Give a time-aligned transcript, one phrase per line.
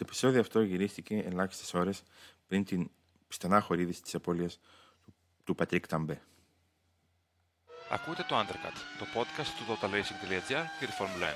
[0.00, 2.02] Το επεισόδιο αυτό γυρίστηκε ελάχιστες ώρες
[2.46, 2.90] πριν την
[3.28, 4.60] στενάχωρη είδηση της απώλειας
[5.04, 6.20] του, του Πατρίκ Ταμπέ.
[7.90, 11.34] Ακούτε το Undercut, το podcast του totalracing.gr και τη Formula 1.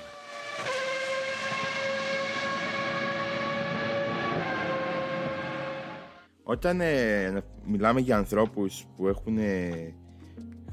[6.43, 9.93] Όταν ε, μιλάμε για ανθρώπους που έχουν ε,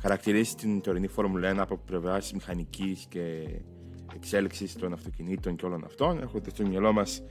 [0.01, 3.49] χαρακτηρίσει την τωρινή Φόρμουλα 1 από πλευράς μηχανικής και
[4.15, 7.23] εξέλιξης των αυτοκινήτων και όλων αυτών, έχουμε στο μυαλό μας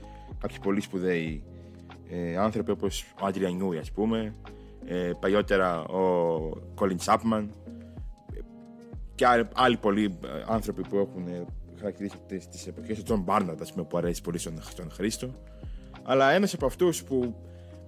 [0.42, 1.42] κάποιοι πολύ σπουδαίοι
[2.10, 4.34] ε, άνθρωποι όπως ο Άντρια Νιούι, ας πούμε,
[4.84, 6.38] ε, παλιότερα ο
[6.74, 7.52] Κόλιν Τσάπμαν
[9.14, 11.44] και άλλοι, πολλοί ε, άνθρωποι που έχουν ε,
[11.78, 12.16] χαρακτηρίσει
[12.50, 15.34] τις εποχές, ο Τζον Μπάρναρντ, ας πούμε, που αρέσει πολύ στον, στον Χρήστο.
[16.02, 17.34] Αλλά ένας από αυτούς που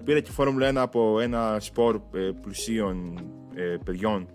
[0.05, 3.18] πήρε τη Φόρμουλα 1 από ένα σπορ ε, πλουσίων
[3.55, 4.27] ε, παιδιών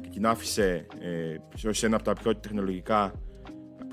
[0.00, 3.12] και την άφησε ε, ως ένα από τα πιο τεχνολογικά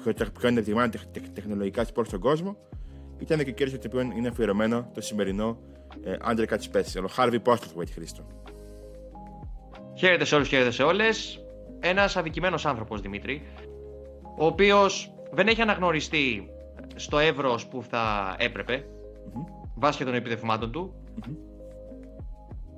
[0.03, 0.89] πιο, πιο ενεργημένα
[1.33, 2.57] τεχνολογικά σπορ στον κόσμο
[3.19, 5.57] ήταν και ο κύριο το οποίο είναι αφιερωμένο το σημερινό
[6.03, 8.25] ε, Undercut Special, ο Χάρβι Πόστλθουιτ Χρήστο.
[9.97, 11.43] Χαίρετε σε όλους, χαίρετε σε όλες.
[11.79, 13.41] Ένας αδικημένος άνθρωπος Δημήτρη,
[14.37, 16.49] ο οποίος δεν έχει αναγνωριστεί
[16.95, 19.71] στο εύρος που θα έπρεπε, mm-hmm.
[19.75, 20.93] βάσει των επιτευγμάτων του.
[20.93, 21.35] Mm-hmm.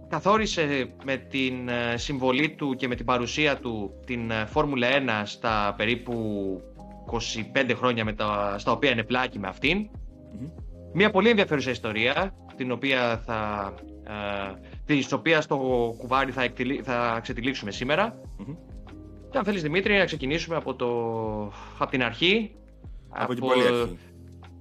[0.09, 5.21] Καθόρισε με την ε, συμβολή του και με την παρουσία του την ε, Φόρμουλα 1
[5.23, 6.13] στα περίπου
[7.53, 9.47] 25 χρόνια με τα, στα οποία είναι πλάκη με
[10.33, 10.51] αυτην
[10.93, 15.57] Μια πολύ ενδιαφέρουσα ιστορία, την οποία θα, ε, της οποίας το
[15.97, 17.71] κουβάρι θα, εκτιλή, θα ξετυλίξουμε
[19.31, 20.87] Και αν θέλεις Δημήτρη να ξεκινήσουμε από, το,
[21.79, 22.51] από την αρχή.
[23.09, 23.97] Από, από την πολύ αρχή.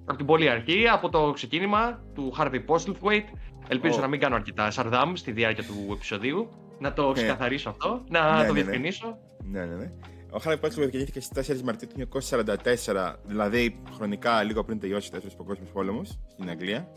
[0.04, 3.28] Από την πολύ αρχή, από το ξεκίνημα του Harvey Postlethwaite.
[3.68, 4.00] Ελπίζω oh.
[4.00, 6.48] να μην κάνω αρκετά σαρδάμ στη διάρκεια του επεισοδίου.
[6.78, 7.12] Να το ε.
[7.12, 8.52] ξεκαθαρίσω αυτό, να ναι, το ναι, ναι.
[8.52, 9.18] διευκρινίσω.
[9.50, 9.92] Ναι, ναι, ναι.
[10.32, 15.10] Ο Χάρη Πότσελ γεννήθηκε στις 4 Μαρτίου του 1944, δηλαδή χρονικά λίγο πριν τελειώσει ο
[15.12, 16.88] Δεύτερος Παγκόσμιος Πόλεμος στην Αγγλία.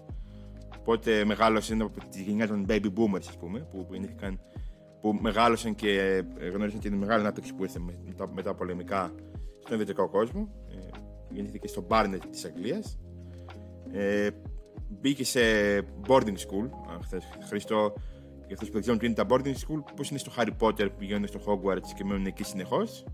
[0.80, 4.40] Οπότε μεγάλωσε από τη γενιά των baby boomers, ας πούμε, που, γεννήθηκαν,
[5.02, 9.12] που μεγάλωσαν και ε, γνώρισαν την μεγάλη ανάπτυξη που ήρθε μετά, μετά πολεμικά
[9.66, 10.50] στον δυτικό κόσμο.
[10.70, 10.98] Ε,
[11.30, 13.00] γεννήθηκε στο Barnet της Αγγλίας.
[13.92, 14.30] Ε,
[14.90, 15.40] μπήκε σε
[16.08, 16.70] boarding school.
[17.04, 17.94] Χθες Χριστό,
[18.46, 20.90] για αυτούς που δεν ξέρουν τι είναι τα boarding school, πώς είναι στο Harry Potter
[20.90, 23.06] που πηγαίνουν στο Hogwarts και μένουν εκεί συνεχώς.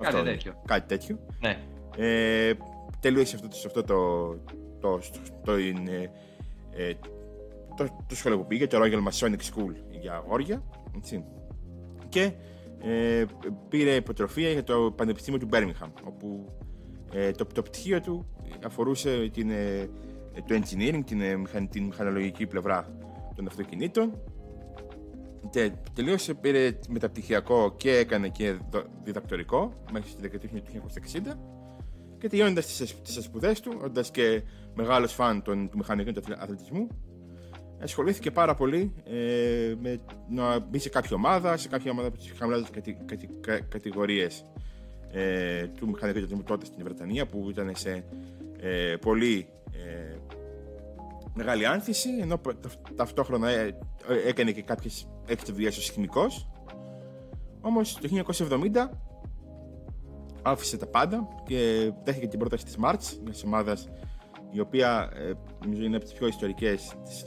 [0.00, 0.62] Κάτι αυτό, τέτοιο.
[0.66, 1.18] Κάτι τέτοιο.
[1.40, 1.58] Ναι.
[1.96, 2.52] Ε,
[3.00, 4.28] τελείωσε αυτό, σε αυτό το,
[4.80, 5.52] το, το, το,
[6.70, 6.92] ε,
[7.76, 10.62] το, το σχολείο που πήγε, το Royal Masonic School για αγόρια.
[10.96, 11.24] Έτσι.
[12.08, 12.32] Και
[12.82, 13.24] ε,
[13.68, 16.52] πήρε υποτροφία για το Πανεπιστήμιο του Birmingham, όπου
[17.12, 18.26] ε, το, το πτυχίο του
[18.64, 19.88] αφορούσε την, ε,
[20.34, 22.92] το engineering, την, ε, την μηχανολογική πλευρά
[23.34, 24.22] των αυτοκινήτων
[25.50, 28.58] και τελείωσε, πήρε μεταπτυχιακό και έκανε και
[29.02, 30.62] διδακτορικό μέχρι τη δεκαετία του
[31.24, 31.32] 1960
[32.18, 32.66] και τελειώνοντας
[33.02, 34.42] τις σπουδέ του, όντας και
[34.74, 36.86] μεγάλος φαν των, του μηχανικού του αθλητισμού,
[37.82, 42.32] ασχολήθηκε πάρα πολύ ε, με να μπει σε κάποια ομάδα, σε κάποια ομάδα από τις
[42.38, 44.44] χαμηλότερε κατη, κατη, κα, κατηγορίες
[45.10, 48.04] ε, του μηχανικού αθλητισμού τότε στην Βρετανία, που ήταν σε
[48.60, 50.16] ε, πολύ ε,
[51.34, 52.40] μεγάλη άνθηση, ενώ
[52.96, 53.76] ταυτόχρονα ε,
[54.26, 56.48] έκανε και κάποιες έξι δουλειές ως χημικός.
[57.60, 58.90] Όμως το 1970
[60.42, 63.88] άφησε τα πάντα και δέχτηκε την πρόταση της March, μιας ομάδας
[64.50, 65.32] η οποία ε,
[65.64, 67.26] νομίζω είναι από τις πιο ιστορικές της,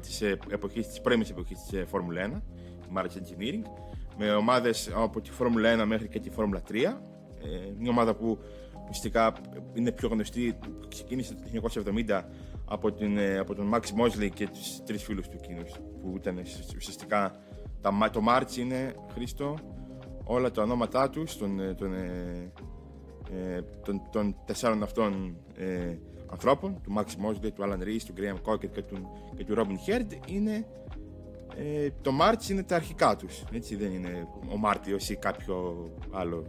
[0.00, 2.40] της εποχής, της πρώιμης εποχής της ε, Φόρμουλα 1,
[2.88, 3.62] η March Engineering,
[4.18, 6.92] με ομάδες από τη Φόρμουλα 1 μέχρι και τη Φόρμουλα 3, ε,
[7.78, 8.38] μια ομάδα που
[8.82, 9.32] ουσιαστικά
[9.74, 11.70] είναι πιο γνωστή, ξεκίνησε το
[12.08, 12.22] 1970
[12.64, 16.42] από, την, ε, από τον Max Mosley και τους τρεις φίλους του εκείνους που ήταν
[16.76, 17.32] ουσιαστικά
[17.80, 19.54] τα, το March είναι Χρήστο
[20.24, 22.52] όλα τα ονόματά τους των, ε, των, ε,
[23.30, 25.98] ε, των, των τεσσάρων αυτών ε,
[26.30, 29.90] ανθρώπων του Max Mosley, του Alan Rees, του Graham Cocker και του, και του Robin
[29.90, 30.66] Herd είναι
[31.56, 36.44] ε, το March είναι τα αρχικά τους έτσι δεν είναι ο Μάρτιος ή κάποιο άλλο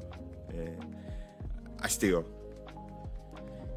[0.48, 0.78] ε,
[1.82, 2.35] αστείο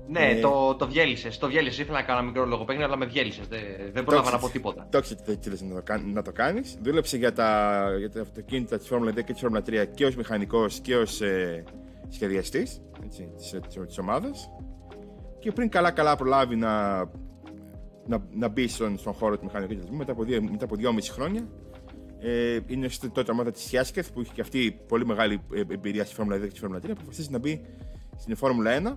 [0.09, 0.41] ναι, ε...
[0.41, 1.31] το, το διέλυσε.
[1.39, 1.83] Το διέλυσε.
[1.83, 3.43] Ήθελα να κάνω μικρό λογοπαίγνιο, αλλά με διέλυσε.
[3.49, 3.61] Δεν,
[3.93, 4.87] δεν πρόλαβα να πω τίποτα.
[4.91, 6.79] Το ξέρει ότι δεν να το, να το κάνεις.
[6.83, 10.17] Δούλεψε για τα, για τα αυτοκίνητα της Φόρμουλα 2 και της Φόρμουλα 3 και ως
[10.17, 11.65] μηχανικός και ως ε,
[12.09, 12.81] σχεδιαστής
[13.87, 14.51] της ομάδας.
[15.39, 16.97] Και πριν καλά-καλά προλάβει να,
[18.07, 21.11] να, να μπει στον, στον χώρο του μηχανικού σχεδιασμού μετά από, δύο, μετά από δυόμιση
[21.11, 21.49] χρόνια.
[22.21, 26.05] Ε, είναι στην τότε ομάδα της Χιάσκεθ που είχε και αυτή πολύ μεγάλη ε, εμπειρία
[26.05, 26.91] στη Φόρμουλα 2 και τη Φόρμουλα 3.
[26.91, 27.61] Αποφασίζει να μπει
[28.17, 28.97] στην Φόρμουλα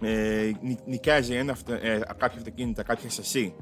[0.00, 0.50] ε,
[0.84, 3.54] νοικιάζει ένα, ε, κάποια αυτοκίνητα, κάποια σασί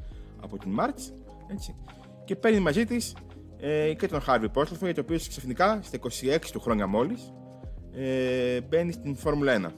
[0.43, 1.13] από την March
[1.53, 1.77] έτσι,
[2.25, 3.15] και παίρνει μαζί της
[3.61, 5.99] ε, και τον Harvey Πόρσλοφο, για το οποίος ξαφνικά στα
[6.37, 7.33] 26 του χρόνια μόλις
[7.95, 9.73] ε, μπαίνει στην Φόρμουλα 1.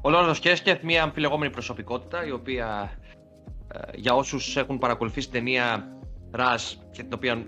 [0.00, 2.90] Ο Λόρδος Κέσκεθ, μια αμφιλεγόμενη προσωπικότητα, η οποία
[3.72, 5.90] ε, για όσους έχουν παρακολουθήσει την ταινία
[6.30, 6.78] Ρας,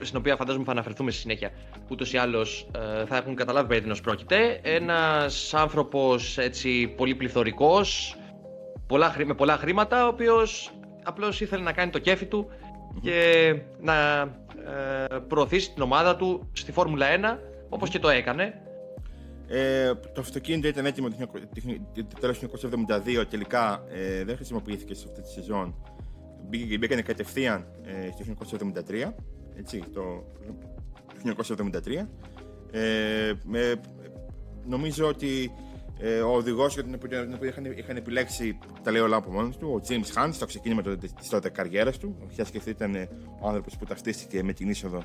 [0.01, 1.51] στην οποία φαντάζομαι θα αναφερθούμε στη συνέχεια,
[1.91, 2.69] ούτως ή άλλως
[3.01, 4.61] ε, θα έχουν καταλάβει περί τίνος πρόκειται.
[4.63, 8.17] Ένας άνθρωπος έτσι πολύ πληθωρικός,
[9.25, 10.71] με πολλά χρήματα, ο οποίος
[11.03, 12.51] απλώς ήθελε να κάνει το κέφι του
[13.01, 17.39] και να ε, προωθήσει την ομάδα του στη Φόρμουλα 1,
[17.69, 18.63] όπως και το έκανε.
[19.51, 21.09] Ε, το αυτοκίνητο ήταν έτοιμο
[21.95, 22.51] το τέλος του
[23.21, 25.75] 1972, τελικά ε, δεν χρησιμοποιήθηκε σε αυτή τη σεζόν.
[26.79, 28.59] Μπήκανε κατευθείαν ε, στο
[28.89, 29.13] 1973,
[29.59, 30.25] έτσι, το
[31.25, 32.07] 1973.
[32.71, 33.81] Ε, με,
[34.67, 35.53] νομίζω ότι
[35.99, 39.73] ε, ο οδηγός για τον οποίο είχαν, είχαν επιλέξει, τα λέω όλα από μόνος του,
[39.75, 42.17] ο James Hunt, στο ξεκίνημα της τότε καριέρας του.
[42.25, 42.95] Ο Χιάσκεθ ήταν
[43.41, 45.03] ο άνθρωπος που ταυτίστηκε με την είσοδο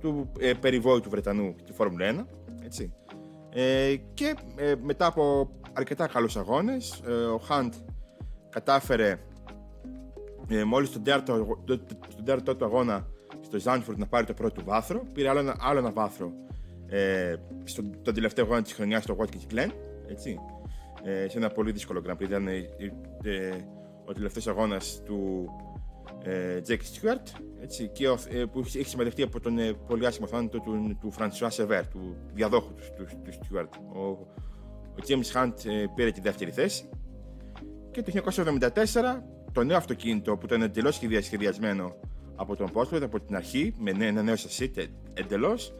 [0.00, 2.26] του ε, περιβόητου Βρετανού στη Φόρμουλα
[2.60, 2.64] 1.
[2.64, 2.92] Έτσι.
[3.50, 7.72] Ε, και ε, μετά από αρκετά καλούς αγώνες ε, ο Χαντ
[8.50, 9.18] κατάφερε
[10.48, 11.02] ε, μόλις τον
[12.16, 13.06] τέταρτο του αγώνα
[13.58, 15.06] στο Ζάνφορντ να πάρει το πρώτο του βάθρο.
[15.12, 16.32] Πήρε άλλο ένα, άλλο ένα βάθρο
[16.86, 17.34] ε,
[17.64, 19.70] στον το τελευταίο αγώνα της χρονιάς στο Watkins Glen
[20.06, 20.38] έτσι,
[21.04, 22.20] ε, σε ένα πολύ δύσκολο Grand Prix.
[22.20, 22.62] Ήταν ε,
[24.04, 25.48] ο τελευταίος αγώνας του
[26.22, 30.26] ε, Jake Stewart έτσι, και ο, ε, που έχει συμμετεχθεί από τον ε, πολύ άσχημο
[30.26, 33.78] θάνατο του, του François Sever, του διαδόχου του, του, του Stewart.
[33.94, 36.88] Ο, ο James Hunt ε, πήρε τη δεύτερη θέση.
[37.90, 38.68] Και το 1974
[39.52, 41.96] το νέο αυτοκίνητο που ήταν εντελώς σχεδιασμένο
[42.36, 44.78] από τον Πόσπορτ από την αρχή με ένα νέο σασίτ
[45.14, 45.74] εντελώς.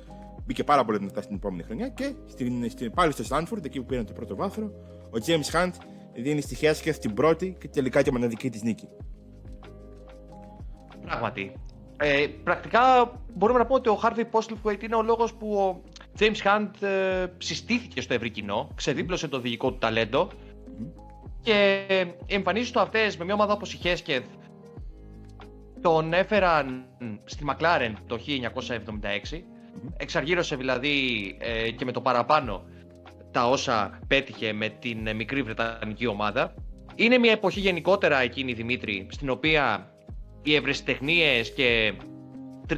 [0.46, 3.86] Μπήκε πάρα πολύ δυνατά στην επόμενη χρονιά και στην, στην, πάλι στο Στάνφορντ, εκεί που
[3.86, 4.70] πήραν το πρώτο βάθρο,
[5.04, 5.72] ο James Hunt
[6.14, 8.88] δίνει στη Χέσκεθ την πρώτη και τελικά και μοναδική της νίκη.
[11.04, 11.52] Πράγματι.
[11.96, 15.82] Ε, πρακτικά μπορούμε να πούμε ότι ο Harvey Postlewaite είναι ο λόγος που ο
[16.18, 20.28] James Hunt ε, συστήθηκε στο ευρύ κοινό, ξεδίπλωσε το δικό του ταλέντο
[21.40, 21.86] και
[22.26, 24.24] οι εμφανίσεις του αυτές με μια ομάδα όπως η Hesketh
[25.84, 26.84] τον έφεραν
[27.24, 28.18] στη McLaren το
[29.32, 29.40] 1976
[29.96, 30.96] εξαργύρωσε δηλαδή
[31.40, 32.64] ε, και με το παραπάνω
[33.30, 36.54] τα όσα πέτυχε με την μικρή βρετανική ομάδα.
[36.94, 39.90] Είναι μια εποχή γενικότερα εκείνη Δημήτρη στην οποία
[40.42, 41.92] οι ευρεσιτεχνίες και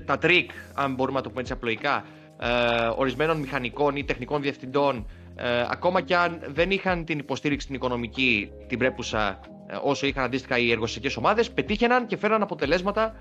[0.04, 2.04] τα τρικ, αν μπορούμε να το πούμε έτσι απλοϊκά,
[2.40, 2.48] ε,
[2.96, 5.06] ορισμένων μηχανικών ή τεχνικών διευθυντών,
[5.36, 10.24] ε, ακόμα και αν δεν είχαν την υποστήριξη την οικονομική, την πρέπουσα, ε, όσο είχαν
[10.24, 13.14] αντίστοιχα οι εργοστασιακές ομάδες, πετύχαιναν και φέραν αποτελέσματα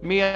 [0.00, 0.26] μια,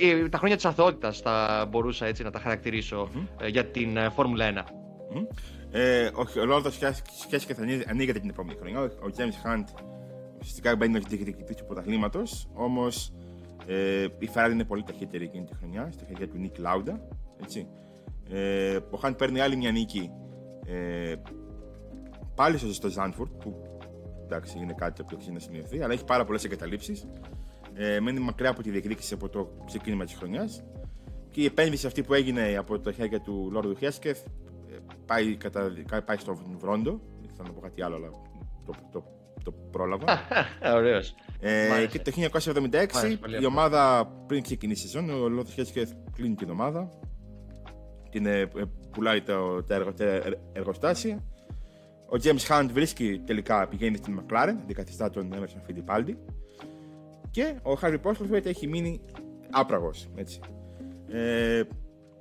[0.00, 3.08] ε, τα χρόνια της αθωότητας θα μπορούσα έτσι να τα χαρακτηρίσω
[3.46, 4.58] για την Φόρμουλα 1.
[4.58, 5.26] Mm-hmm.
[5.70, 6.10] Ε,
[6.40, 8.80] ο Λόρδο σχέση και θα ανοίγεται την επόμενη χρονιά.
[8.80, 9.64] Ο James Hunt
[10.40, 12.48] ουσιαστικά μπαίνει ως διεκδικητή του πρωταθλήματος.
[12.54, 13.12] Όμως
[13.66, 17.00] ε, η Ferrari είναι πολύ ταχύτερη εκείνη τη χρονιά, στη χέρια του Νίκ Λάουντα.
[17.42, 17.68] Έτσι.
[18.30, 20.10] Ε, ο Χάν παίρνει άλλη μια νίκη
[20.66, 21.14] ε,
[22.34, 23.77] πάλι στο Ζάνφορντ, που
[24.28, 27.06] εντάξει είναι κάτι που έχει να σημειωθεί, αλλά έχει πάρα πολλές εγκαταλείψεις.
[27.74, 30.62] Ε, μένει μακριά από τη διεκδίκηση από το ξεκίνημα της χρονιάς.
[31.30, 34.24] Και η επένδυση αυτή που έγινε από τα χέρια του Λόρδου Χέσκεθ
[34.70, 34.76] ε,
[35.06, 35.72] πάει, κατα...
[36.04, 37.00] πάει στο Βρόντο.
[37.20, 38.10] Δεν θέλω να πω κάτι άλλο, αλλά
[38.64, 40.20] το, το το πρόλαβα.
[40.76, 41.14] Ωραίος.
[41.40, 46.50] Ε, και το 1976 η ομάδα πριν ξεκινήσει η σεζόν, ο Λόθο Χέσκεθ κλείνει την
[46.50, 46.88] ομάδα.
[48.10, 48.48] Την ε, ε
[48.90, 49.94] πουλάει το, τα, εργο,
[50.52, 51.24] εργοστάσια.
[52.10, 56.14] Ο James Hunt βρίσκει τελικά πηγαίνει στην McLaren, αντικαθιστά τον Emerson Fittipaldi.
[57.30, 59.00] Και ο Harry Postlewaite έχει μείνει
[59.50, 60.08] άπραγος.
[61.08, 61.62] Ε,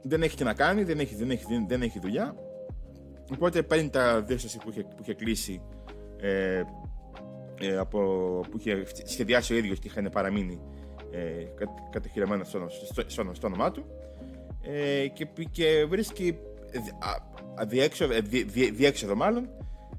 [0.01, 2.35] δεν έχει τι να κάνει, δεν έχει, δεν έχει, δεν έχει δουλειά.
[3.33, 5.61] Οπότε παίρνει τα δύο που είχε, που είχε κλείσει
[6.17, 6.61] ε,
[7.59, 7.99] ε, από,
[8.51, 10.61] που είχε σχεδιάσει ο ίδιος και είχαν παραμείνει
[11.11, 11.45] ε,
[11.91, 13.85] κατοχυρωμένα στο, στο, στο, στο, όνομά του
[14.61, 16.37] ε, και, και βρίσκει
[17.67, 19.49] διέξοδο, δι, δι, διέξοδο μάλλον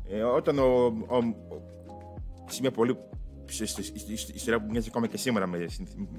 [0.08, 1.62] ε, όταν ο, ο, ο,
[2.48, 2.96] σε μια πολύ
[4.34, 5.66] ιστορία που μοιάζει ακόμα και σήμερα, με,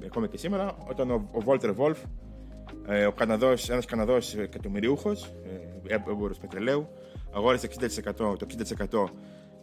[0.05, 1.99] ακόμα και σήμερα όταν ο, ο Βόλτερ Βόλφ
[2.87, 5.23] ε, ο Καναδός, ένας Καναδός εκατομμυριούχος,
[5.87, 6.87] ε, έμπορος πετρελαίου,
[7.31, 7.69] αγόρασε
[8.05, 8.45] 60%, το
[8.87, 9.05] 60%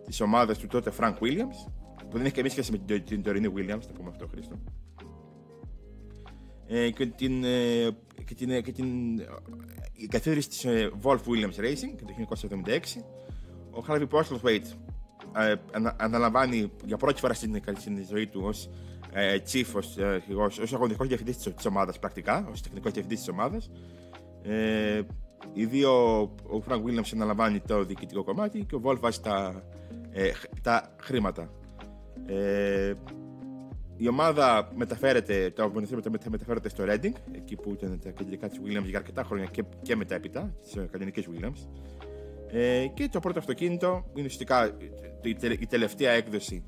[0.07, 1.71] της ομάδας του τότε Frank Williams,
[2.11, 4.57] που δεν έχει καμία σχέση με την, την τωρινή Williams, θα πούμε αυτό Χρήστο.
[6.67, 8.87] Ε, και την, ε, και την, ε, και την
[9.93, 12.79] η καθίδρυση της ε, Wolf Williams Racing το 1976
[13.77, 14.67] ο Harvey Postlewaite
[15.37, 15.55] ε,
[15.97, 18.71] αναλαμβάνει για πρώτη φορά στην, στην ζωή του ως
[19.13, 23.29] ε, chief, ως, ε, ως, ως αγωνιστικός διευθυντής της ομάδας πρακτικά, ως τεχνικός διευθυντής της
[23.29, 23.71] ομάδας
[24.49, 25.01] ε,
[25.53, 25.93] οι δύο,
[26.23, 29.63] ο Frank Williams αναλαμβάνει το διοικητικό κομμάτι και ο Wolf βάζει τα,
[30.11, 30.31] ε,
[30.63, 31.51] τα χρήματα.
[32.27, 32.93] Ε,
[33.97, 38.85] η ομάδα μεταφέρεται, το μεταφέρεται, μεταφέρεται στο Reading, εκεί που ήταν τα κεντρικά της Williams
[38.85, 41.67] για αρκετά χρόνια και, και έπειτα, τι κανονικέ Williams.
[42.59, 44.71] Ε, και το πρώτο αυτοκίνητο είναι ουσιαστικά
[45.23, 46.65] η, τε- η τελευταία έκδοση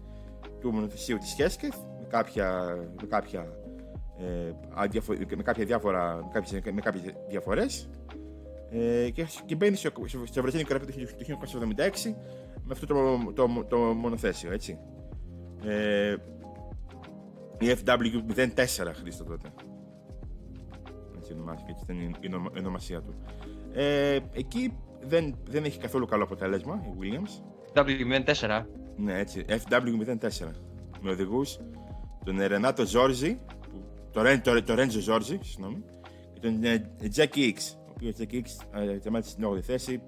[0.61, 3.41] του μονοθεσίου της Χέσκεθ με κάποια, με κάποια,
[4.19, 7.89] ε, αδιαφο- με κάποια διάφορα, με κάποιες, με κάποιες διαφορές
[8.71, 10.93] ε, και, και μπαίνει στο, στο, στο Βρετανικό Ραπ το
[12.07, 12.15] 1976
[12.63, 12.95] με αυτό το,
[13.35, 14.79] το, το, μονοθέσιο, έτσι.
[15.65, 16.15] Ε,
[17.59, 19.49] η FW04 Χρήστο τότε.
[21.17, 23.15] Έτσι ονομάστηκε, έτσι ήταν η, η, ονομα- η ονομασία του.
[23.73, 24.73] Ε, εκεί
[25.07, 27.43] δεν, δεν έχει καθόλου καλό αποτέλεσμα η Williams.
[27.83, 28.63] W04.
[28.97, 29.45] Ναι, έτσι.
[29.49, 30.51] FW04.
[31.01, 31.59] Με οδηγούς
[32.25, 33.39] τον Ρενάτο Ζόρζι,
[33.71, 35.83] που- το, Ρεν- το, το Ρέντζο Ζόρζι, συγγνώμη,
[36.33, 37.57] και τον ε, Jackie X.
[37.87, 40.03] Ο οποίος Jackie X ε, τερμάτισε στην 8η θέση,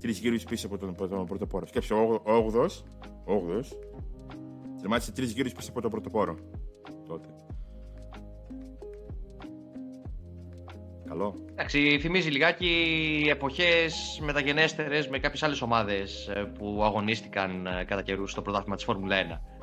[0.00, 1.66] τρεις γύρους πίσω από τον, από τον πρωτοπόρο.
[1.66, 2.66] Σκέψε, ο 8ο,
[4.80, 6.36] τερμάτισε τρεις γύρους πίσω από τον πρωτοπόρο.
[11.20, 11.34] Καλό.
[11.52, 12.72] Εντάξει, θυμίζει λιγάκι
[13.30, 18.84] εποχές μεταγενέστερες με κάποιες άλλες ομάδες ε, που αγωνίστηκαν ε, κατά καιρούς στο πρωτάθλημα της
[18.84, 19.16] Φόρμουλα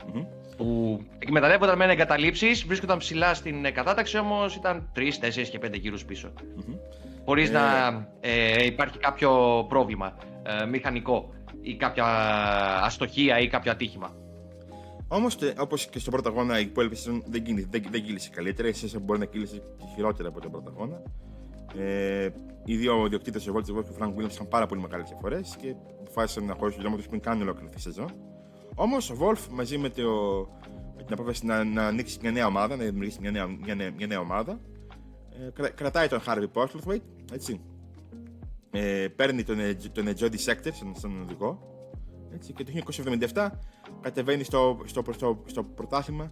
[0.05, 0.13] 1.
[0.13, 0.23] Μμμ.
[0.57, 5.03] Που εκμεταλλεύονταν με εγκαταλείψεις, βρίσκονταν ψηλά στην ε, κατάταξη, όμως ήταν 3, 4
[5.49, 6.33] και 5 γύρους πίσω.
[6.55, 6.75] Μμμ.
[7.25, 7.51] Χωρίς Ε.
[7.51, 7.61] να
[8.19, 10.17] ε, υπάρχει κάποιο πρόβλημα
[10.61, 11.29] ε, μηχανικό
[11.61, 12.05] ή κάποια
[12.83, 14.15] αστοχία ή κάποιο ατύχημα.
[15.07, 18.67] Όμως, όπως και στον πρώτο αγώνα, η υπόλοιπη σεζόν δεν, κίνη- δεν, δεν κύλησε καλύτερα.
[18.67, 21.01] ίσως μπορεί να κύλησε και χειρότερα από τον πρώτο αγώνα.
[21.77, 22.29] Ε,
[22.65, 25.75] οι δύο ιδιοκτήτες, ο Βολφ και ο Φρανκ Γουίλιαμς, είχαν πάρα πολύ μεγάλες διαφορές και
[25.99, 28.11] αποφάσισαν να χωρίσουν το δρόμο τους πριν κάνουν ολόκληρη τη σεζόν.
[28.75, 30.03] Όμως ο Βολφ μαζί με, το,
[30.95, 33.91] με την απόφαση να, να ανοίξει μια νέα ομάδα, να δημιουργήσει μια νέα, μια νέα,
[33.97, 34.59] μια νέα ομάδα,
[35.45, 37.01] ε, κρα- κρατάει τον Harvey Portlethwaite,
[37.33, 37.61] έτσι.
[38.71, 41.75] Ε, παίρνει τον, ε, τον ε, Jody Sector σαν, σαν οδηγό.
[42.33, 42.71] Έτσι, και το
[43.33, 43.47] 1977
[44.01, 46.31] κατεβαίνει στο, στο, στο, στο πρωτάθλημα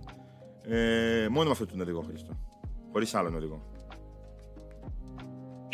[0.62, 2.38] ε, μόνο με αυτόν τον οδηγό Χρήστο.
[2.92, 3.75] Χωρίς άλλον οδηγό.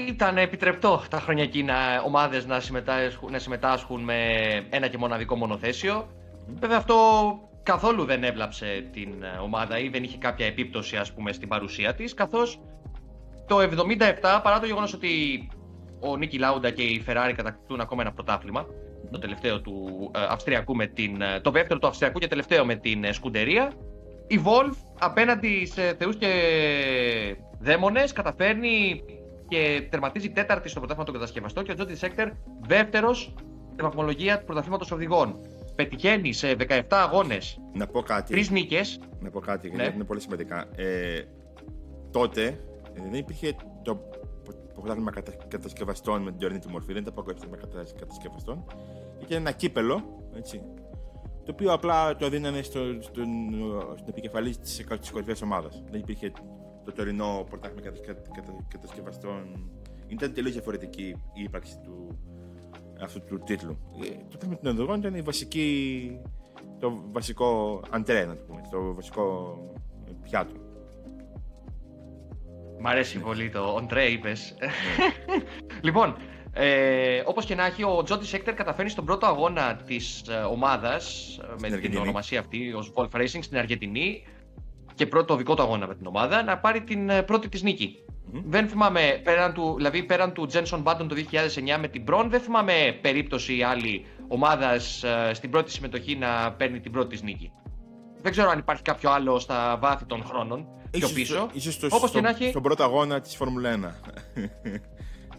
[0.08, 4.16] Ήταν επιτρεπτό τα χρόνια εκείνα ομάδες να συμμετάσχουν, να συμμετάσχουν με
[4.70, 6.08] ένα και μοναδικό μονοθέσιο.
[6.60, 6.96] Βέβαια αυτό
[7.64, 11.94] καθόλου δεν έβλαψε την ε, ομάδα ή δεν είχε κάποια επίπτωση ας πούμε στην παρουσία
[11.94, 12.60] της καθώς
[13.48, 15.10] το 77 παρά το γεγονός ότι
[16.00, 18.66] ο Νίκη Λάουντα και η Ferrari κατακτούν ακόμα ένα πρωτάθλημα
[19.12, 22.76] το τελευταίο του ε, Αυστριακού με την, ε, το δεύτερο του Αυστριακού και τελευταίο με
[22.76, 23.72] την ε, Σκουντερία
[24.28, 26.28] η Wolf απέναντι σε θεούς και
[27.60, 29.02] δαίμονες καταφέρνει
[29.52, 32.30] και τερματίζει τέταρτη στο πρωτάθλημα των κατασκευαστών και ο Τζόντι Σέκτερ
[32.68, 33.34] δεύτερος
[33.74, 35.40] στη βαθμολογία του πρωταθλήματος οδηγών.
[35.76, 38.34] Πετυχαίνει σε 17 αγώνες Να πω κάτι.
[38.34, 39.00] τρεις νίκες.
[39.20, 39.76] Να πω κάτι, Ναι.
[39.76, 40.68] γιατί είναι πολύ σημαντικά.
[40.76, 41.22] Ε,
[42.12, 42.44] τότε
[42.94, 44.00] ε, δεν υπήρχε το
[44.74, 48.66] πρωτάθλημα κατα, κατασκευαστών με την τωρινή του μορφή, δεν ήταν το πρωτάθλημα κατα, κατασκευαστών.
[49.20, 50.62] Ήταν ένα κύπελο, έτσι,
[51.46, 53.28] το οποίο απλά το δίνανε στο, στον,
[53.96, 55.84] στην επικεφαλής της κορυφαία ομάδας.
[55.92, 56.32] Δεν υπήρχε
[56.86, 59.70] το τωρινό πρωτάθλημα κατα, κατα, κατα- κατασκευαστών.
[60.08, 62.18] Ήταν τελείως διαφορετική η ύπαρξη του,
[63.02, 63.78] αυτού του τίτλου.
[64.04, 66.20] Ε, Το πρωτάθλημα των οδηγών ήταν η βασική,
[66.80, 69.58] το βασικό αντρέ, να το πούμε, το βασικό
[70.24, 70.54] πιάτο.
[72.80, 74.34] Μ' αρέσει πολύ το on tray, είπε.
[75.82, 76.16] λοιπόν,
[76.54, 81.38] ε, όπως και να έχει, ο Τζόντι Σέκτερ καταφέρνει στον πρώτο αγώνα της ε, ομάδας
[81.50, 82.02] με την Αργεντινή.
[82.02, 84.24] ονομασία αυτή ως Wolf Racing στην Αργεντινή
[85.02, 87.96] και πρώτο δικό του αγώνα με την ομάδα να πάρει την ε, πρώτη της νίκη.
[88.32, 88.42] Μμμ.
[88.46, 91.16] Δεν θυμάμαι, πέραν του, δηλαδή πέραν του Jenson Button το
[91.76, 96.92] 2009 με την Braun, δεν θυμάμαι περίπτωση άλλη ομάδας στην πρώτη συμμετοχή να παίρνει την
[96.92, 97.52] πρώτη της νίκη.
[98.22, 100.60] Δεν ξέρω αν υπάρχει κάποιο άλλο στα βάθη των χρόνων
[100.92, 101.34] πιο Ίσως πίσω.
[101.36, 103.96] στο- ίσως στο- Όπως και στο- να έχει- Στον πρώτο αγώνα της Φόρμουλα 1.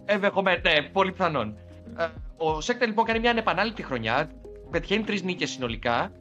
[0.05, 1.57] Ενδεχομένως, ναι, πολύ πιθανόν.
[1.99, 4.31] Ε, ο Σέκτερ λοιπόν κάνει μια ανεπανάληπτη χρονιά.
[4.71, 6.13] Πετυχαίνει τρεις νίκες συνολικά.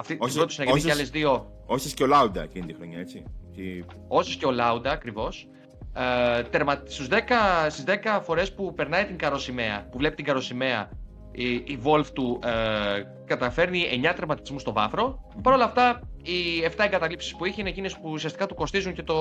[0.00, 1.50] Αυτή την Όσες- πρώτη συναγγελία και όσες- άλλες δύο.
[1.66, 3.22] Όσες και ο Λάουντα εκείνη τη χρονιά, έτσι.
[3.52, 5.48] Και- Όσες και ο Λάουντα ακριβώς.
[5.94, 6.82] Ε, τερμα...
[6.86, 10.88] Στους 10, στις 10 φορές που περνάει την καροσημαία, που βλέπει την καροσημαία,
[11.32, 15.30] η, η Wolf του ε, καταφέρνει 9 τερματισμούς στο βάθρο.
[15.42, 19.02] Παρ' όλα αυτά, οι 7 εγκαταλείψεις που είχε είναι εκείνες που ουσιαστικά του κοστίζουν και
[19.02, 19.14] το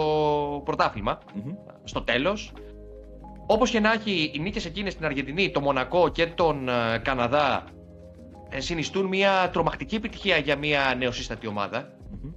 [0.65, 1.19] πρωτάθλημα.
[1.33, 1.53] Μμμ.
[1.83, 2.51] στο τέλος.
[3.47, 7.63] Όπως και να έχει, οι νίκες εκείνες στην Αργεντινή, το Μονακό και τον ε, Καναδά
[7.65, 7.71] ε,
[8.57, 11.89] συνιστούν μια τρομακτική επιτυχία για μια νεοσύστατη ομάδα.
[12.11, 12.31] Μμμ.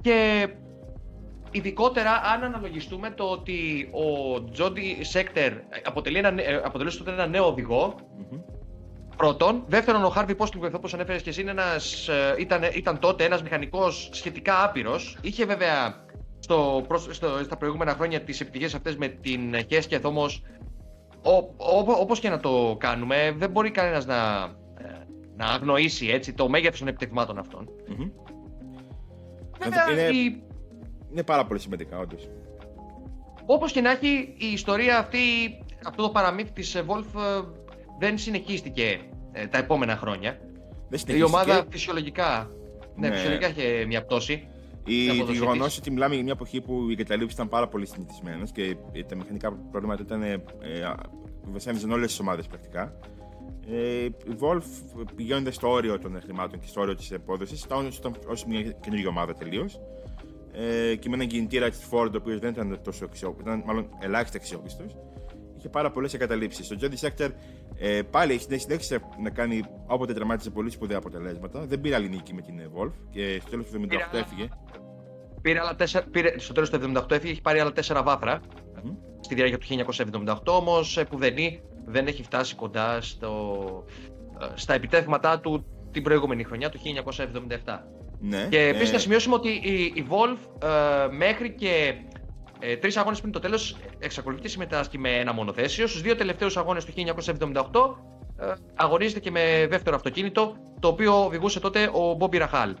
[0.00, 0.48] Και
[1.50, 5.52] ειδικότερα αν αναλογιστούμε το ότι ο Τζόντι Σέκτερ
[5.84, 8.40] αποτελεί ένα, νε- ε, αποτελούσε τότε ένα νέο οδηγό, Μμμ.
[9.16, 9.64] Πρώτον.
[9.66, 13.42] Δεύτερον, ο Χάρβι Πόστλου, όπως ανέφερες και εσύ, είναι ένας, ε, ήταν, ήταν τότε ένας
[13.42, 15.16] μηχανικός σχετικά άπειρος.
[15.20, 16.04] Είχε βέβαια
[16.38, 20.24] στο, προς- στο, στα προηγούμενα χρόνια τις επιτυχίες αυτές με την Χέσκεθ, όμω
[22.00, 24.56] όπως και να το κάνουμε, δεν μπορεί κανένας να, ε,
[25.36, 27.68] να αγνοήσει έτσι, το μέγεθος των επιτευγμάτων αυτών.
[27.88, 28.10] Μμμ.
[29.58, 30.42] Βέβαια, Είναι- η,
[31.10, 32.28] Είναι πάρα πολύ σημαντικά, όντως.
[33.46, 35.18] όπως και να έχει, η ιστορία αυτή
[35.86, 37.44] αυτό το παραμύθι της Wolf
[37.98, 39.00] δεν συνεχίστηκε
[39.50, 40.38] τα επόμενα χρόνια.
[40.88, 42.50] Δεν η ομάδα φυσιολογικά,
[42.96, 43.14] ναι, ναι.
[43.14, 44.48] φυσιολογικά είχε μια πτώση.
[44.84, 48.76] Η γεγονός ότι μιλάμε για μια εποχή που οι εγκαταλείψει ήταν πάρα πολύ συνηθισμένες και
[49.08, 50.22] τα μηχανικά προβλήματα ήταν.
[50.22, 50.42] Ε,
[51.42, 52.96] βασάνιζαν όλες τις ομάδες πρακτικά.
[53.70, 54.62] Ε, η Wolf
[55.14, 59.34] πηγαίνοντας στο όριο των χρημάτων και στο όριο της απόδοσης, ήταν ω μια καινούργια ομάδα
[59.34, 59.80] τελείως.
[60.52, 63.88] Ε, και με έναν κινητήρα της Ford, ο οποίος δεν ήταν τόσο αξιόπιστο, ήταν μάλλον
[63.98, 64.96] ελάχιστα αξιόπιστος,
[65.58, 66.70] είχε πάρα πολλές εγκαταλείψεις.
[66.70, 67.30] Ο Jody Sector
[67.78, 71.66] ε, πάλι έχει συνέχισε να κάνει όποτε τερμάτισε πολύ σπουδαία αποτελέσματα.
[71.66, 74.48] Δεν πήρε άλλη νίκη με την Wolf και στο τέλος του 1978 έφυγε.
[75.42, 78.96] Πήρε άλλα τέσσερα, πήρε, στο τέλος του 1978 έφυγε, έχει πάρει άλλα τέσσερα βάθρα mm-hmm.
[79.20, 79.66] στη διάρκεια του
[80.06, 81.34] 1978, όμως ε, που δεν,
[81.86, 83.84] δεν έχει φτάσει κοντά στο,
[84.40, 86.78] ε, στα επιτεύγματά του την προηγούμενη χρονιά, το
[87.64, 87.78] 1977.
[88.20, 88.92] Ναι, και επίσης ε...
[88.92, 91.94] να σημειώσουμε ότι η, η Wolf ε, μέχρι και
[92.58, 95.86] ε, Τρεις αγώνες πριν το τέλος εξακολουθεί και συμμετάσχει με ένα μονοθέσιο.
[95.86, 96.92] Στους δύο τελευταίους αγώνες του
[97.42, 97.62] 1978
[98.38, 102.74] ε, αγωνίζεται και με δεύτερο αυτοκίνητο, το οποίο οδηγούσε τότε ο Μπόμπι Ραχάλ.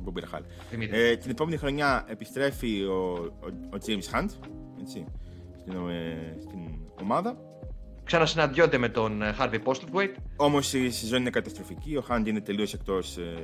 [0.00, 0.42] Μπόμπι Ραχάλ.
[0.90, 4.28] Ε, την επόμενη χρονιά επιστρέφει ο, ο, ο James Hunt
[4.80, 5.04] έτσι,
[5.58, 6.60] στην, ε, στην
[7.00, 7.36] ομάδα.
[8.10, 10.14] Ξανασυναντιόνται με τον Harvey Postlethwaite.
[10.36, 11.96] Όμως η σεζόν είναι καταστροφική.
[11.96, 13.34] Ο Hunt είναι τελείως εκτός ε,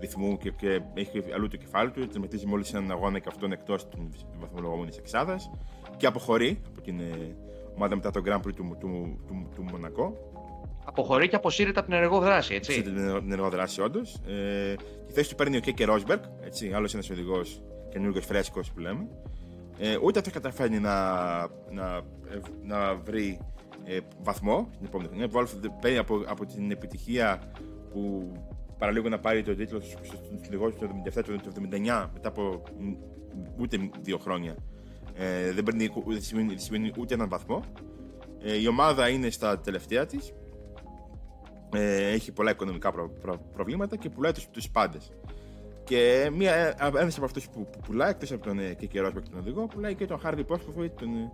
[0.00, 2.06] ρυθμού και, και έχει αλλού το κεφάλι του.
[2.06, 5.50] Τερματίζει μόλις έναν αγώνα και αυτόν εκτός των βαθμολογούμενη εξάδας.
[5.96, 7.36] Και αποχωρεί από την ε,
[7.74, 10.16] ομάδα μετά το Grand Prix του, του, του, του, του Μονακό.
[10.84, 12.72] Αποχωρεί και αποσύρεται από την ενεργό δράση, έτσι.
[12.72, 14.20] Αποσύρεται από την ενεργό δράση, όντως.
[14.26, 14.74] Ε,
[15.06, 16.22] τη θέση του παίρνει ο Κέκε Ρόσμπεργκ,
[16.74, 19.08] άλλος ένας οδηγός καινούργιος φρέσκος που λέμε.
[19.78, 22.00] Ε, ούτε αυτός καταφέρνει να, να,
[22.62, 23.38] να βρει
[23.84, 25.28] ε, βαθμό την επόμενη χρονιά.
[25.28, 27.52] Βόλφ παίρνει από, από την επιτυχία
[27.92, 28.32] που
[28.78, 30.88] παραλίγο να πάρει το τίτλο στον οδηγό του το
[31.20, 32.62] 1977 το 1979 μετά από
[33.58, 34.56] ούτε δύο χρόνια.
[35.14, 36.20] Ε, δεν παίρνει ούτε,
[36.56, 37.64] σημαίνει, ούτε έναν βαθμό.
[38.42, 40.32] Ε, η ομάδα είναι στα τελευταία της.
[41.74, 45.12] Ε, έχει πολλά οικονομικά προ, προ, προβλήματα και πουλάει τους, τους πάντες.
[45.84, 49.20] Και μία, ε, ένας από αυτούς που, που πουλάει, εκτός από τον ε, Κεκερό και
[49.20, 51.30] τον οδηγό, πουλάει και τον Harvey Postford τον, ε,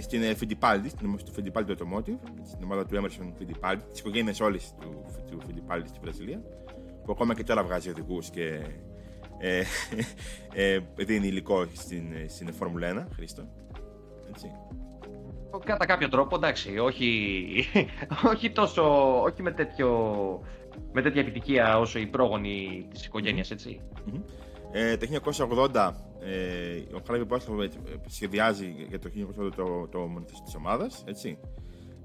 [0.00, 4.74] στην ε, Fittipaldi, στην, στο Fittipaldi Automotive, στην ομάδα του Emerson Fittipaldi, τις οικογένειες όλες
[4.80, 6.42] του, του Fittipaldi στη Βραζιλία,
[7.04, 8.60] που ακόμα και τώρα βγάζει οδηγούς και
[9.38, 9.62] ε,
[10.74, 13.48] ε, δίνει υλικό στην, στην Φόρμουλα 1, Χρήστο.
[14.28, 14.50] Έτσι.
[15.64, 17.64] Κατά κάποιο τρόπο, εντάξει, όχι,
[18.32, 18.82] όχι τόσο,
[19.22, 19.90] όχι με, τέτοιο,
[20.92, 23.80] με τέτοια επιτυχία όσο η πρόγονη της οικογένειας, έτσι.
[24.06, 24.20] Mm-hmm.
[24.76, 25.06] Ε, το
[25.72, 27.64] 1980 ε, ο Χάραβι Πάστοβ
[28.06, 29.10] σχεδιάζει για το
[29.46, 31.38] 1980 το, το μονοθέσιο της ομάδας, έτσι.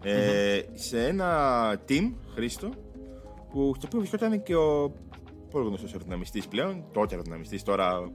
[0.03, 0.65] Ε, mm-hmm.
[0.73, 2.69] Σε ένα team, Χρήστο,
[3.49, 4.93] που στο οποίο βρισκόταν και ο
[5.51, 8.11] πολύ γνωστός αεροδυναμιστής πλέον, τότε αεροδυναμιστής, τώρα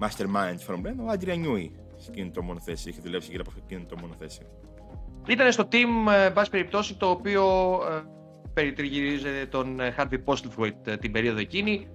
[0.00, 1.72] mastermind from Ben, ο Άντρια Νιούι.
[1.96, 4.46] Σε εκείνο το μονοθέσιο, είχε δουλέψει γύρω από εκείνο το μονοθέσιο.
[5.28, 7.44] Ήταν στο team, ε, εν πάση περιπτώσει, το οποίο
[7.90, 8.02] ε,
[8.54, 11.88] περιτριγυρίζεται τον ε, Harvey Postlethwaite την περίοδο εκείνη.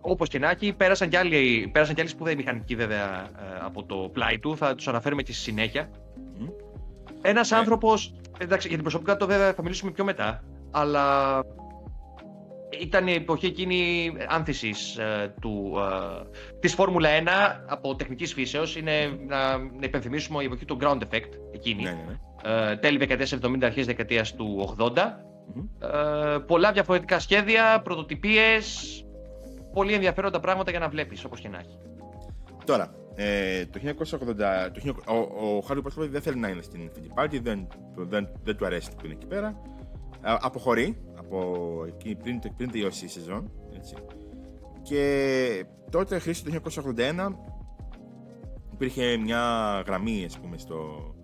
[0.00, 3.28] Όπως και να έχει, πέρασαν και άλλοι, πέρασαν και άλλοι σπουδαίοι μηχανικοί βέβαια
[3.64, 4.56] από το πλάι του.
[4.56, 5.90] Θα τους αναφέρουμε και στη συνέχεια.
[6.40, 6.48] Mm.
[7.22, 7.56] Ένας yeah.
[7.56, 8.14] άνθρωπος.
[8.38, 11.40] Εντάξει, για την προσωπικότητα βέβαια θα μιλήσουμε πιο μετά αλλά
[12.80, 17.28] ήταν η εποχή εκείνη άνθησης ε, του, ε, της Φόρμουλα 1
[17.66, 18.76] από τεχνικής φύσεως.
[18.76, 21.82] Είναι να, να υπενθυμίσουμε η εποχή του Ground Effect εκείνη.
[21.82, 22.70] Ναι, ναι, ναι.
[22.70, 24.96] Ε, τέλη δεκαετίας 70, αρχές δεκαετίας του 80.
[26.34, 29.04] Ε, πολλά διαφορετικά σχέδια, πρωτοτυπίες,
[29.78, 31.78] πολύ ενδιαφέροντα πράγματα για να βλέπεις όπως και να έχει.
[32.64, 34.36] Τώρα, ε, το 1980,
[34.72, 38.90] το, ο, ο Χάρη δεν θέλει να είναι στην Fittipaldi, δεν, δεν, δεν του αρέσει
[38.90, 39.62] που είναι εκεί πέρα
[40.20, 43.50] αποχωρεί από εκεί πριν, πριν τελειώσει η σεζόν.
[43.76, 43.94] Έτσι.
[44.82, 47.28] Και τότε, Χρήστο το 1981,
[48.72, 49.42] υπήρχε μια
[49.86, 51.14] γραμμή ας πούμε, στο,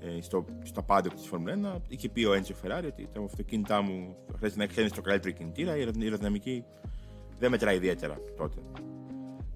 [0.00, 1.80] ε, στο, στο πάντο της Φόρμουλα 1.
[1.88, 5.76] Είχε πει ο Έντζο Φεράρι ότι το αυτοκίνητά μου χρειάζεται να έχει στο καλύτερο κινητήρα,
[5.76, 6.64] η αεροδυναμική
[7.38, 8.60] δεν μετράει ιδιαίτερα τότε.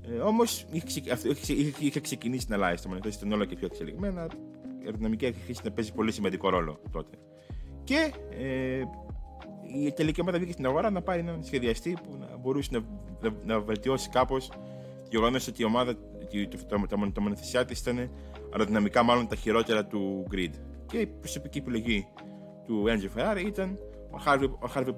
[0.03, 4.27] Ε, Όμως είχε, είχε, είχε, ξεκινήσει να αλλάζει το μονοπάτι, ήταν όλο και πιο εξελιγμένα.
[4.79, 7.17] Η αεροδυναμική είχε αρχίσει να παίζει πολύ σημαντικό ρόλο τότε.
[7.85, 8.83] Και ε,
[9.85, 12.81] η τελική ομάδα βγήκε στην αγορά να πάρει έναν σχεδιαστή που να μπορούσε να,
[13.21, 14.51] να, να βελτιώσει κάπως
[15.13, 15.95] το γεγονός ότι η ομάδα,
[16.59, 18.11] το, το, το μονοθεσιά της ήταν
[18.53, 20.51] αεροδυναμικά μάλλον τα χειρότερα του grid.
[20.87, 22.07] Και η προσωπική επιλογή
[22.67, 23.79] του Andrew Ferrari ήταν
[24.11, 24.95] ο Harvey, ο Harvey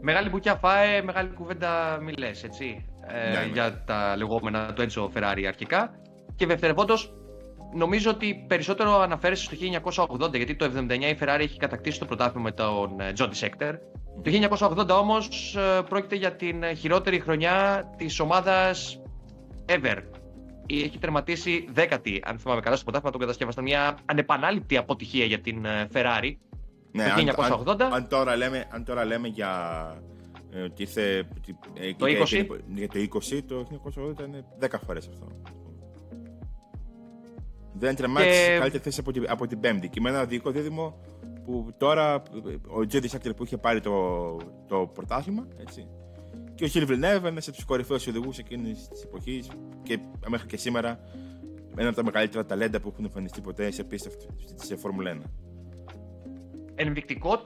[0.00, 2.86] Μεγάλη μπουκιά φάε, μεγάλη κουβέντα μιλέ, έτσι.
[3.06, 3.52] Ε, ναι, ναι.
[3.52, 5.90] για τα λεγόμενα του Enzo Ferrari αρχικά.
[6.36, 7.12] Και δευτερευόντως,
[7.74, 9.56] νομίζω ότι περισσότερο αναφέρεσαι στο
[10.26, 13.72] 1980, γιατί το 1979 η Ferrari έχει κατακτήσει το πρωτάθλημα με τον John Sector.
[14.22, 19.00] Το 1980 όμως ε, πρόκειται για την χειρότερη χρονιά της ομάδας
[19.66, 19.96] ever.
[20.66, 23.64] έχει τερματίσει δέκατη, αν θυμάμαι καλά, στο πρωτάθλημα των κατασκευαστών.
[23.64, 26.36] Μια ανεπανάληπτη αποτυχία για την ε, Ferrari.
[26.92, 27.80] Ναι, το 1980.
[27.80, 29.52] Αν, αν, τώρα λέμε, αν τώρα λέμε για
[30.50, 31.28] ε, ότι ήρθε
[31.74, 32.46] ε, το 20.
[32.74, 33.66] Για το 20, το
[34.06, 35.26] 1980 ήταν 10 φορές αυτό.
[37.72, 38.52] Δεν τερμάτισε και...
[38.52, 39.88] σε καλύτερη θέση από την, από την Πέμπτη.
[39.88, 41.00] Και με ένα δικό δίδυμο
[41.44, 42.22] που τώρα
[42.66, 45.88] ο Τζέντι Σάκτερ που είχε πάρει το, το πρωτάθλημα, έτσι.
[46.54, 49.48] Και ο Χιλ Βιλνεύ, ένα από τους κορυφαίους οδηγούς εκείνης της εποχής
[49.82, 49.98] και
[50.28, 51.00] μέχρι και σήμερα
[51.76, 54.10] ένα από τα μεγαλύτερα ταλέντα που έχουν εμφανιστεί ποτέ σε πίστα
[54.54, 55.22] σε Φόρμουλα 1.
[56.80, 57.42] Ενδεικτικό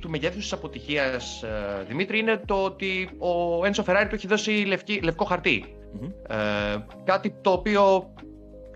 [0.00, 4.50] του μεγέθους της αποτυχίας, ε, Δημήτρη, είναι το ότι ο Ένσο Φεράρι του έχει δώσει
[4.50, 5.64] λευκή, λευκό χαρτί.
[5.64, 6.34] Mm-hmm.
[6.34, 8.12] Ε, κάτι το οποίο,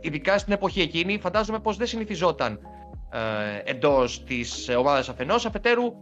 [0.00, 2.58] ειδικά στην εποχή εκείνη, φαντάζομαι πως δεν συνηθιζόταν
[3.12, 5.92] ε, εντός της ομάδας αφενός, αφετέρου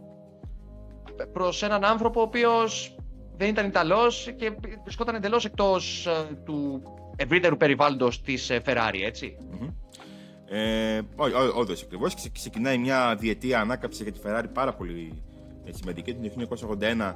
[1.33, 2.95] προς έναν άνθρωπο ο οποίος
[3.37, 4.51] δεν ήταν Ιταλός και
[4.83, 6.11] βρισκόταν εντελώς εκτός ε,
[6.45, 6.81] του
[7.15, 9.37] ευρύτερου περιβάλλοντος της ε, Ferrari, έτσι.
[9.39, 9.73] Mm-hmm.
[10.51, 11.01] Ε,
[11.55, 12.31] Όντω ακριβώς.
[12.31, 15.23] Ξεκινάει μια διετία ανάκαψη για τη Ferrari πάρα πολύ
[15.69, 16.13] σημαντική.
[16.13, 16.47] Το
[16.79, 17.13] 1981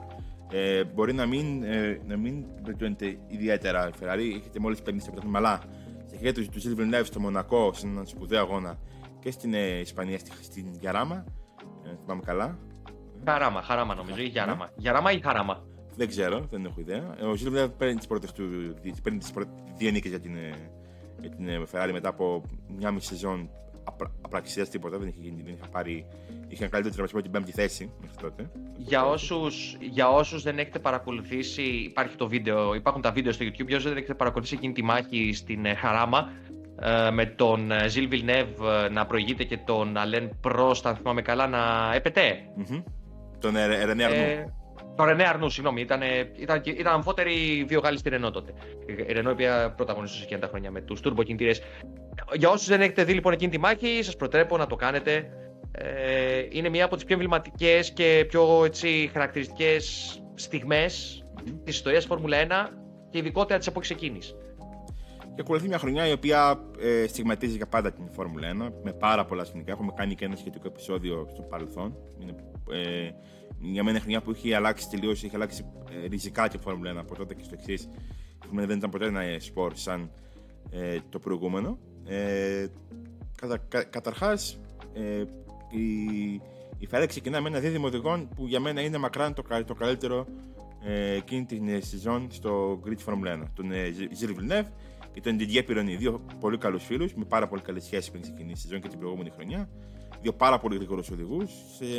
[0.52, 4.36] ε, μπορεί να μην, ε, να μην βελτιώνεται ιδιαίτερα η Ferrari.
[4.40, 5.62] Έχετε μόλις παίρνει σε πρωτάθλημα, αλλά
[6.08, 8.80] στα χέρια του Silver Neve στο Μονακό, σε έναν σπουδαίο αγώνα
[9.20, 11.26] και στην ε, Ισπανία, στην Γιαράμα.
[11.86, 12.58] Ε, θυμάμαι καλά.
[13.26, 14.72] Χαράμα, χαράμα νομίζω, ή Γιαράμα.
[14.76, 15.64] Γιαράμα ή Χαράμα.
[15.96, 17.16] Δεν ξέρω, δεν έχω ιδέα.
[17.22, 18.44] Ο Silver παίρνει τις πρώτες του.
[19.04, 19.32] Παίρνει τις
[19.78, 20.72] δύο νίκες για την ε,
[21.24, 22.44] με την ε, Ferrari μετά από
[22.78, 23.50] μια μισή σεζόν
[24.22, 24.98] απραξία τίποτα.
[24.98, 26.06] Δεν είχε, δεν είχε πάρει.
[26.48, 28.50] Είχε καλύτερο τερματισμό την πέμπτη θέση μέχρι τότε.
[28.78, 33.68] Για όσους για όσους δεν έχετε παρακολουθήσει, υπάρχει το βίντεο, υπάρχουν τα βίντεο στο YouTube.
[33.68, 36.32] Για όσους δεν έχετε παρακολουθήσει εκείνη τη μάχη στην ε, Χαράμα,
[36.82, 38.56] ε, με τον Ζιλ Βιλνεύ
[38.92, 42.22] να προηγείται και τον Αλέν Πρόστ, αν θυμάμαι καλά, να έπεται.
[42.58, 42.84] Mm-hmm.
[43.40, 44.63] Τον Ερενέ Αρνού.
[44.96, 45.82] Το Ρενέ Αρνού, συγγνώμη.
[45.82, 46.02] Ήταν,
[46.36, 48.54] ήταν, ήταν αμφότερη δύο Γάλλοι στη Ρενό τότε.
[49.08, 51.52] Η Ρενό, η οποία πρωταγωνιστούσε εκείνα τα χρόνια με τους τουρμπο κινητήρε.
[52.34, 55.30] Για όσους δεν έχετε δει λοιπόν εκείνη τη μάχη, σας προτρέπω να το κάνετε.
[55.72, 61.60] Ε, είναι μία από τις πιο εμβληματικές και πιο έτσι, χαρακτηριστικές στιγμές mm-hmm.
[61.64, 62.48] της ιστορίας Φόρμουλα 1
[63.10, 64.36] και ειδικότερα της εποχής εκείνης.
[65.36, 69.26] Και ακολουθεί μια χρονιά η οποία ε, στιγματίζει για πάντα την Φόρμουλα 1 με πάρα
[69.26, 69.72] πολλά σκηνικά.
[69.72, 71.98] Έχουμε κάνει και ένα σχετικό επεισόδιο στο παρελθόν.
[72.20, 72.36] Είναι,
[72.72, 73.10] ε,
[73.72, 75.66] για μένα χρονιά που είχε αλλάξει τελείως, είχε αλλάξει
[76.04, 77.84] ε, ριζικά και η Φόρμουλα 1 από τότε και στο εξής.
[77.84, 80.12] Η Φόρμουλα δεν ήταν ποτέ ένα σπορ σαν
[80.72, 81.78] ε, το προηγούμενο.
[82.06, 82.66] Ε,
[83.36, 84.60] κατα, κα, Καταρχάς,
[84.94, 85.24] ε,
[85.70, 86.34] η,
[86.78, 90.28] η Ferrari ξεκινά με ένα δίδυμο οδηγών που για μένα είναι μακράν το, το καλύτερο
[90.86, 93.44] ε, εκείνη την ε, σεζόν στο Grid Formula 1.
[93.54, 94.68] Τον ε, Gilles Villeneuve
[95.14, 95.96] και τον Didier Pironi.
[95.98, 99.00] Δύο πολύ καλούς φίλους με πάρα πολύ καλέ σχέσει πριν ξεκινήσει η σεζόν και την
[99.00, 99.70] προηγούμενη χρονιά.
[100.22, 101.52] Δύο πάρα πολύ γρήγορους οδηγούς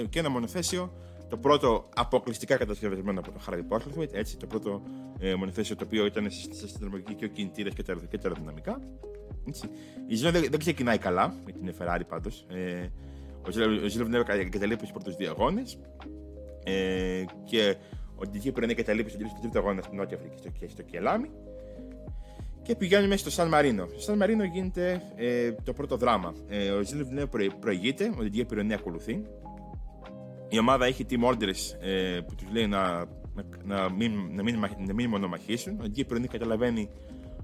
[0.09, 0.93] και ένα μονοθέσιο
[1.35, 4.83] το πρώτο αποκλειστικά κατασκευασμένο από το Harry Postlethwaite, έτσι, το πρώτο
[5.19, 8.81] ε, μονοθέσιο το οποίο ήταν σε συντρομική και ο κινητήρας και τα αεροδυναμικά.
[9.49, 9.69] Έτσι.
[10.07, 12.47] Η Ζήνο δεν, δεν, ξεκινάει καλά με την Ferrari πάντως.
[12.49, 12.89] Ε,
[13.47, 15.79] ο Ζήλοβ Νέβε εγκαταλείπει στου πρώτους δύο αγώνες
[16.65, 17.77] ε, και
[18.17, 21.31] ο Ντιτζή πρέπει να εγκαταλείπει στον τρίτο αγώνα στην Νότια Αφρική στο, στο Κελάμι.
[22.63, 23.87] Και πηγαίνουμε μέσα στο Σαν Μαρίνο.
[23.87, 26.35] Στο Σαν Μαρίνο γίνεται ε, το πρώτο δράμα.
[26.49, 29.23] Ε, ο Ζήλοβ Νέβε προηγείται, ο Ντιτζή Πυρονέ ακολουθεί
[30.55, 34.59] η ομάδα έχει team orders ε, που τους λέει να, να, να, μην, να, μην,
[34.87, 35.81] να μην μονομαχήσουν.
[35.81, 36.91] Ο Γκί Προνή καταλαβαίνει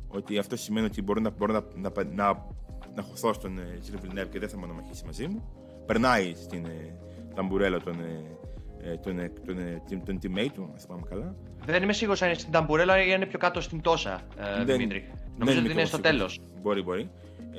[0.08, 2.46] ότι αυτό σημαίνει ότι μπορώ να, μπορώ να, να, να,
[2.94, 5.48] να χωθώ στον ε, και δεν θα μονομαχήσει μαζί μου.
[5.86, 6.98] Περνάει στην ε,
[7.34, 11.36] ταμπουρέλα τον, ε, ε τον, ε, τον, ε, τον, τον teammate του, αν θυμάμαι καλά.
[11.66, 14.20] Δεν είμαι σίγουρος αν είναι στην ταμπουρέλα ή αν είναι πιο κάτω στην τόσα,
[14.60, 15.12] ε, Δημήτρη.
[15.36, 16.40] Νομίζω ότι είναι στο τέλος.
[16.62, 17.10] Μπορεί, μπορεί.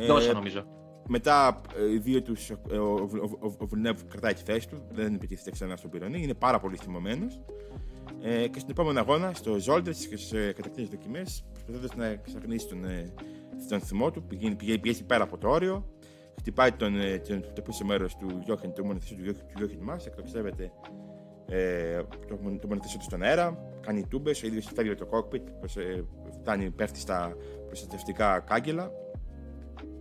[0.07, 0.65] Τόσα νομίζω.
[1.13, 5.13] Μετά ε, οι δύο τους, ε, ο, ο, ο, Βιλνεύ κρατάει τη θέση του, δεν
[5.13, 7.41] επιτίθεται ξανά στον πυρονί, είναι πάρα πολύ θυμωμένος.
[8.21, 12.85] Ε, και στον επόμενο αγώνα, στο Ζόλτερ και στι κατακτήνε δοκιμές, προσπαθώντας να εξαγνίσει τον,
[12.85, 13.13] ε,
[13.69, 15.85] τον θυμό του, πηγαίνει, πηγαίνει, πιέζει πέρα από το όριο,
[16.39, 16.93] χτυπάει τον,
[17.27, 20.71] τον, το πίσω μέρος του Γιώχεν, το μονοθέσιο του Γιώχεν Μα, εκτοξεύεται
[21.49, 25.47] ε, το, το μονοθέσιο του στον αέρα, κάνει τούμπες, ο ίδιος φεύγει το κόκπιτ,
[26.39, 27.35] φτάνει, πέφτει στα
[27.67, 28.91] προστατευτικά κάγκελα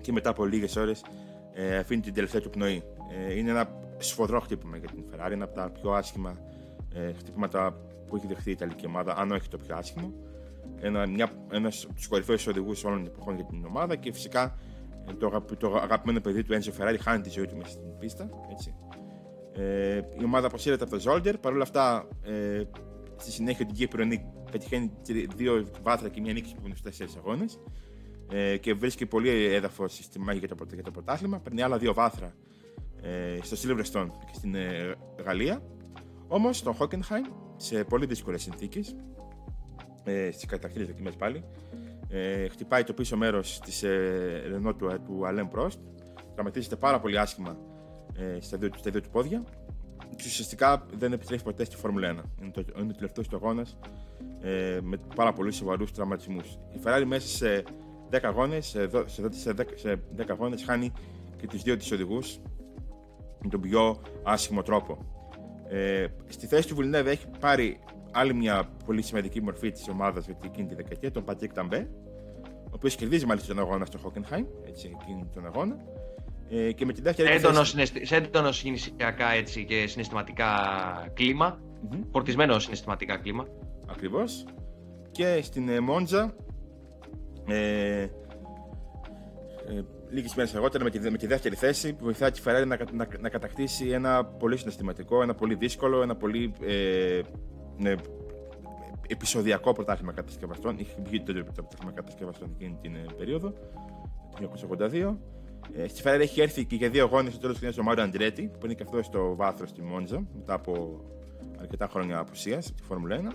[0.01, 1.05] και μετά από λίγες ώρες
[1.53, 2.83] ε, αφήνει την τελευταία του πνοή.
[3.29, 6.39] Ε, είναι ένα σφοδρό χτύπημα για την Ferrari, ένα από τα πιο άσχημα
[6.95, 10.13] ε, χτύπηματα που έχει δεχθεί η Ιταλική ομάδα, αν όχι το πιο άσχημο.
[10.81, 14.59] Ένα, μια, ένας από τους κορυφαίους οδηγούς όλων των εποχών για την ομάδα και φυσικά
[15.09, 18.29] ε, το, το αγαπημένο παιδί του Enzo Ferrari χάνει τη ζωή του μέσα στην πίστα.
[18.51, 18.75] Έτσι.
[19.53, 22.63] Ε, η ομάδα αποσύρεται από το Zolder, παρ' όλα αυτά ε,
[23.17, 24.05] στη συνέχεια την Κύπρο
[24.51, 24.93] πετυχαίνει
[25.37, 27.59] δύο βάθρα και μια νίκη που είναι στου τέσσερις αγώνες
[28.31, 31.39] ε, και βρίσκει πολύ έδαφος στη μάχη για το, για το πρωτάθλημα.
[31.39, 32.35] Παίρνει άλλα δύο βάθρα
[33.03, 35.63] ε, στο Silverstone και στην ε, Γαλλία.
[36.29, 38.97] Όμως στο Hockenheim, σε πολύ δύσκολες συνθήκες,
[40.05, 41.45] ε, στις καταρχήν δοκιμές πάλι,
[42.13, 45.79] Ε, χτυπάει το πίσω μέρος της ε, Ρενό του, του Αλέμ Πρόστ.
[46.35, 47.57] Τραυματίζεται πάρα πολύ άσχημα
[48.17, 49.45] ε, στα, δύο, στα δύο του πόδια.
[50.17, 52.43] Και ουσιαστικά δεν επιστρέφει ποτέ στη Φόρμουλα 1.
[52.43, 53.79] Είναι, το, είναι ο τελευταίος του αγώνας
[54.41, 56.47] ε, με πάρα πολύ σοβαρούς τραυματισμούς.
[56.47, 57.65] Η Ferrari μέσα σε
[58.13, 60.93] 10 αγώνε, σε, σε, 10, σε 10 αγώνες χάνει
[61.37, 62.39] και του δύο της οδηγούς
[63.43, 64.99] με τον πιο άσχημο τρόπο.
[65.69, 67.79] Ε, στη θέση του Βουλνέβ έχει πάρει
[68.13, 71.91] άλλη μια πολύ σημαντική μορφή της ομάδας για εκείνη τη δεκαετία, τον Πατρίκ Ταμπέ,
[72.45, 75.77] ο οποίος κερδίζει μάλιστα τον αγώνα στο Χόκενχάιμ, έτσι, εκείνη τον αγώνα.
[76.51, 78.15] Ε, και με την δεύτερη έντονο, συναισθη...
[78.15, 80.47] έντονο συναισθηματικά έτσι, και συναισθηματικά
[81.15, 81.61] κλίμα.
[81.61, 82.05] Mm-hmm.
[82.11, 83.47] Φορτισμένο συναισθηματικά κλίμα.
[83.87, 84.45] Ακριβώς.
[85.11, 86.35] Και στην ε, Μόντζα.
[87.49, 88.09] Ε, ε,
[90.13, 93.09] Λίγες μέρες αργότερα με τη, με τη δεύτερη θέση που βοηθάει τη Ferrari να, να,
[93.21, 97.21] να, κατακτήσει ένα πολύ συναισθηματικό, ένα πολύ δύσκολο, ένα πολύ ε,
[97.77, 97.95] ναι,
[99.09, 100.79] επεισοδιακό πρωτάθλημα κατασκευαστών.
[100.79, 103.53] Είχε βγει το πρωτάθλημα κατασκευαστών εκείνη την ε, περίοδο,
[104.41, 104.51] το
[104.81, 105.17] 1982.
[105.77, 108.51] Ε, στη Ferrari έχει έρθει και για δύο αγώνε στο τέλος του ο Μάριο Αντρέτη,
[108.59, 111.01] που είναι και αυτός στο βάθρος στη Μόντζα, μετά από
[111.61, 113.35] αρκετά χρόνια απουσίας από τη Φόρμουλα 1.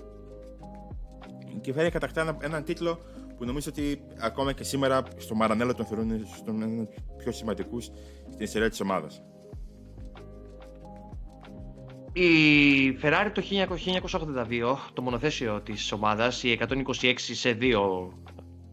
[1.61, 2.99] Και η Ferrari κατακτά έναν ένα τίτλο
[3.37, 7.85] που νομίζω ότι ακόμα και σήμερα στο Μαρανέλο τον θεωρούν στον ένα πιο σημαντικούς
[8.29, 9.21] στην ιστορία της ομάδας.
[12.13, 12.29] Η
[13.01, 18.09] Ferrari το 1982, το μονοθέσιο της ομάδας, η 126 σε 2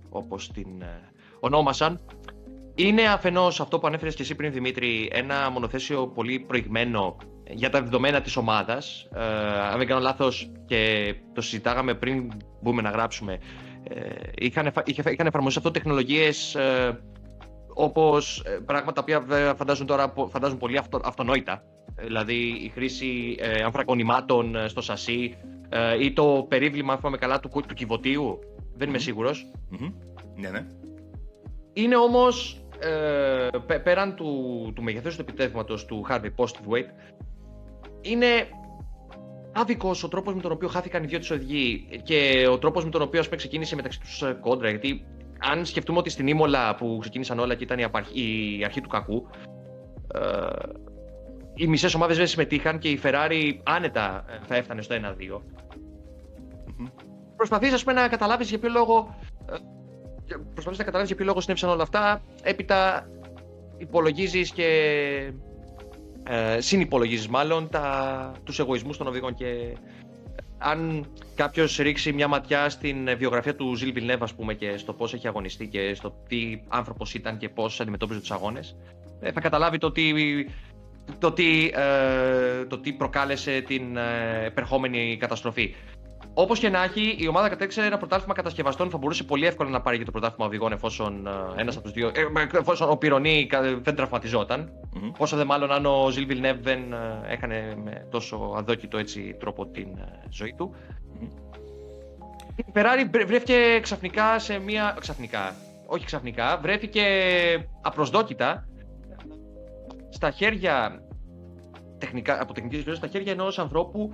[0.09, 2.01] όπως την ε, ονόμασαν,
[2.75, 7.17] είναι αφενός αυτό που ανέφερες και εσύ πριν Δημήτρη, ένα μονοθέσιο πολύ προηγμένο
[7.51, 9.09] για τα δεδομένα της ομάδας.
[9.15, 9.21] Ε,
[9.71, 13.39] αν δεν κάνω λάθος και το συζητάγαμε πριν μπούμε να γράψουμε,
[13.89, 16.99] ε, είχαν, είχαν εφαρμοστεί αυτό τεχνολογίες ε,
[17.75, 19.13] όπως ε, πράγματα που
[19.57, 21.63] φαντάζουν τώρα φαντάζουν πολύ αυτο, αυτονόητα
[22.01, 25.37] δηλαδή η χρήση ε, ανθρακονημάτων ε, στο σασί
[25.69, 28.39] ε, ή το περίβλημα, αν καλά, του, του κυβωτίου.
[28.77, 29.51] Δεν είμαι σίγουρος.
[30.37, 30.67] Ναι, ναι.
[31.73, 37.13] Είναι όμως, ε, πέραν του, του μεγεθούς του επιτεύγματος του Harvey Postwaite,
[38.01, 38.27] είναι
[39.53, 42.91] άδικος ο τρόπος με τον οποίο χάθηκαν οι δυο της οδηγοί και ο τρόπος με
[42.91, 44.69] τον οποίο πούμε, ξεκίνησε μεταξύ τους ε, κόντρα.
[44.69, 45.07] Γιατί
[45.39, 47.85] αν σκεφτούμε ότι στην Ήμολα που ξεκίνησαν όλα και ήταν η,
[48.59, 49.29] η αρχή του κακού,
[50.15, 50.21] ε,
[51.55, 54.99] οι μισές ομάδες δεν συμμετείχαν και η Ferrari άνετα ε, θα έφτανε στο 1-2.
[54.99, 56.91] Mm-hmm.
[57.37, 59.17] Προσπαθείς, να καταλάβεις για ποιο λόγο.
[59.51, 59.57] Ε,
[60.53, 62.23] Προσπαθείς να καταλάβεις για ποιο λόγο συνέβησαν όλα αυτά.
[62.43, 63.09] Έπειτα
[63.79, 64.69] υπολογίζεις και.
[66.29, 69.77] Ε, συνυπολογίζεις μάλλον τα, τους εγωισμούς των οδηγών και
[70.59, 75.15] αν κάποιος ρίξει μια ματιά στην βιογραφία του Ζιλ Βιλνέβ, ας πούμε, και στο πώς
[75.15, 78.77] έχει αγωνιστεί και στο τι άνθρωπος ήταν και πώς αντιμετώπιζε τους αγώνες,
[79.35, 80.15] θα καταλάβει το ότι
[81.19, 85.75] το τι, ε, το τι προκάλεσε την ε, επερχόμενη καταστροφή.
[86.35, 89.81] Όπως και να έχει, η ομάδα κατέξερε ένα πρωτάθλημα κατασκευαστών θα μπορούσε πολύ εύκολα να
[89.81, 92.09] πάρει και το πρωτάθλημα οδηγών εφόσον ε, ένας από τους δύο.
[92.09, 93.49] Ε, εφόσον ο Πυρονί
[93.83, 94.69] δεν τραυματιζόταν.
[94.69, 95.13] Mm-hmm.
[95.19, 99.67] Όσο δε μάλλον αν ο Ζιλ Βιλνεύ δεν ε, έκανε με τόσο αδόκητο έτσι τρόπο
[99.67, 100.75] την ε, ζωή του.
[100.75, 101.57] Mm-hmm.
[102.57, 104.97] Η Ferrari βρέθηκε ξαφνικά σε μία.
[105.01, 105.55] Ξαφνικά.
[105.87, 107.05] Όχι ξαφνικά, βρέθηκε
[107.81, 108.69] απροσδόκητα
[110.09, 111.03] στα χέρια,
[111.99, 114.13] τεχνικά, από τεχνικής πλευράς, στα χέρια ενός ανθρώπου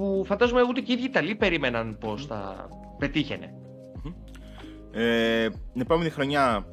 [0.00, 3.54] που φαντάζομαι ούτε και οι ίδιοι Ιταλοί περίμεναν πώ θα πετύχαινε.
[4.92, 6.66] Ε, την επόμενη χρονιά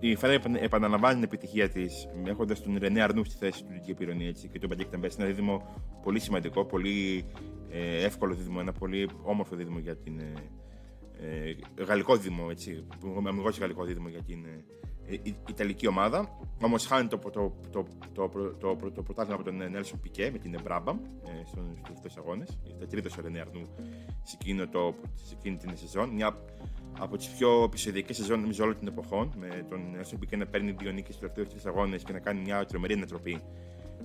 [0.00, 1.84] η Ferrari επαναλαμβάνει την επιτυχία τη
[2.24, 5.10] έχοντα τον Ρενέ Αρνού στη θέση του Λυκείου Πυρονή και τον Παντζέκ Ταμπέ.
[5.18, 5.62] Ένα δίδυμο
[6.02, 7.24] πολύ σημαντικό, πολύ
[7.70, 10.18] ε, εύκολο δίδυμο, ένα πολύ όμορφο δίδυμο για την.
[10.18, 10.32] Ε,
[11.78, 12.86] ε γαλλικό δίδυμο, έτσι.
[13.26, 14.64] Αμυγό γαλλικό δίδυμο για την ε,
[15.08, 16.38] η Ιταλική ομάδα.
[16.62, 20.60] Όμως χάνει το, το, το, το, το, το, πρωτάθλημα από τον Νέλσον Πικέ με την
[20.62, 22.58] Μπράμπαμ ε, στους τελευταίους αγώνες.
[22.76, 23.68] Ήταν τρίτος ο Ρενέ Αρνού
[24.22, 24.36] σε,
[25.38, 26.08] εκείνη την σεζόν.
[26.08, 26.38] Μια
[26.98, 29.32] από τις πιο επεισοδιακές σεζόν νομίζω όλων των εποχών.
[29.38, 32.40] Με τον Νέλσον Πικέ να παίρνει δύο νίκες στους τελευταίους τρεις αγώνες και να κάνει
[32.40, 33.42] μια τρομερή ανατροπή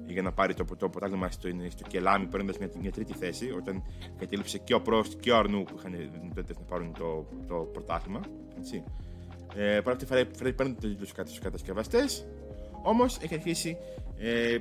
[0.08, 3.52] για να πάρει το, το πρωτάθλημα στο, στο Κελάμι, παίρνοντας μια, μια τρίτη θέση.
[3.52, 3.84] Όταν
[4.18, 8.22] κατέληψε και ο Πρόστ και ο Αρνού που είχαν δυνατότητα να πάρουν το, το πρωτάθλημα.
[8.58, 8.84] Έτσι.
[9.56, 12.26] Ε, Παρά αυτή τη φορά παίρνουν το τίτλο στους κατασκευαστές.
[12.84, 13.78] Όμως έχει αρχίσει
[14.18, 14.60] ε, η,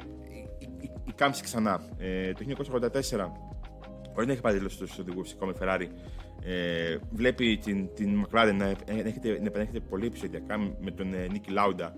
[0.58, 1.82] η, η, κάμψη ξανά.
[1.98, 3.30] Ε, το 1984,
[4.12, 5.86] χωρίς να έχει πάρει τίτλο στους οδηγούς, η Ferrari
[6.44, 8.66] ε, βλέπει την, την McLaren να,
[9.46, 11.96] επανέρχεται πολύ επεισοδιακά με τον ε, Νίκη Λάουντα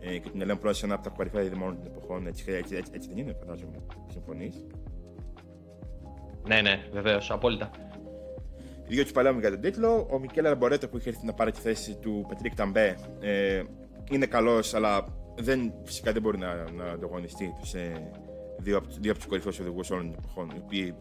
[0.00, 2.26] ε, και την Ελέν Πρόση, ένα από τα κορυφαία διδυμόνων των εποχών.
[2.26, 3.76] Έτσι, έτσι, έτσι, έτσι δεν είναι, φαντάζομαι.
[4.12, 4.66] Συμφωνείς;
[6.46, 7.70] Ναι, ναι, βεβαίως, απόλυτα.
[8.90, 10.08] Οι δύο τους παλεύουν για τον τίτλο.
[10.10, 13.62] Ο Μικέλε Αλμπορέτο που είχε έρθει να πάρει τη θέση του Πατρίκ Ταμπέ ε,
[14.10, 15.04] είναι καλός, αλλά
[15.36, 17.92] δεν, φυσικά δεν μπορεί να, να ανταγωνιστεί τους ε,
[18.58, 20.50] δύο, δύο από τους κορυφαίους οδηγούς όλων των εποχών.
[20.56, 20.94] Οι οποίοι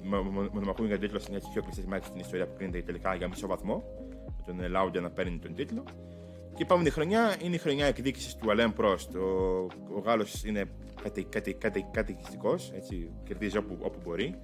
[0.52, 3.28] μονομαχούν για τον τίτλο στην έτσι πιο κλειστή μάχη στην ιστορία που κρίνεται τελικά για
[3.28, 3.84] μισό βαθμό.
[4.46, 5.84] τον Λάουντα να παίρνει τον τίτλο.
[6.54, 9.16] Και η επόμενη χρονιά είναι η χρονιά εκδίκησης του Αλέν Προστ.
[9.16, 10.66] Ο, ο Γάλλος είναι
[11.92, 12.56] κατοικιστικό,
[13.24, 14.36] κερδίζει όπου, όπου μπορεί.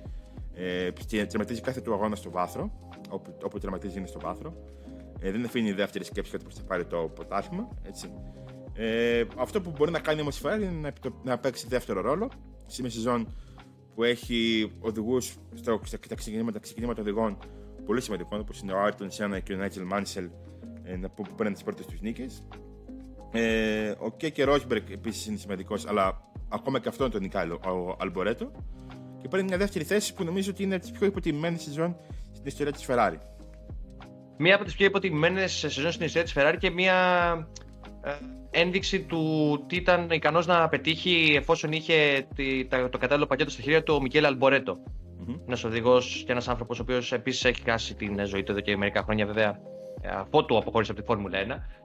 [0.56, 2.72] Ε, και τερματίζει κάθε του αγώνα στο βάθρο.
[3.10, 4.54] Όπου, όπου τερματίζει είναι στο βάθρο.
[5.20, 7.68] Ε, δεν αφήνει δεύτερη σκέψη ότι θα πάρει το πρωτάθλημα.
[8.74, 12.30] Ε, αυτό που μπορεί να κάνει όμως η Ferrari είναι να, να παίξει δεύτερο ρόλο.
[12.66, 13.28] Σε μια σεζόν
[13.96, 17.38] που έχει οδηγούς στα ξεκινήματα, ξεκινήματα οδηγών
[17.86, 20.30] πολύ σημαντικών, όπως είναι ο Άρτον Σένα και ο Νάιτζελ Μάνσελ,
[21.16, 22.44] που παίρνουν τις πρώτες τους νίκες.
[23.32, 28.52] Ε, ο Κέκε Ρόσμπερκ επίσης είναι σημαντικός, αλλά ακόμα και αυτόν τον νικάει ο Αλμπορέτο.
[29.26, 31.96] Και παίρνει μια δεύτερη θέση που νομίζω ότι είναι από τις πιο υποτιμημένες σεζόν
[32.32, 33.18] στην ιστορία της Ferrari.
[34.38, 36.96] Μία από τις πιο υποτιμημένες σεζόν στην ιστορία της Ferrari και μία
[38.04, 38.12] ε,
[38.52, 42.28] ένδειξη του τι ήταν ικανός να πετύχει εφόσον είχε
[42.92, 44.78] το κατάλληλο πακέτο στα χέρια του ο Μικέλ Αλμπορέτο.
[44.78, 45.40] Mm-hmm.
[45.46, 48.78] Ένας οδηγός και ένας άνθρωπος ο οποίος επίσης έχει χάσει την ζωή του εδώ και
[48.78, 49.60] μερικά χρόνια βέβαια
[50.20, 51.85] αφότου αποχώρησε από τη Φόρμουλα 1.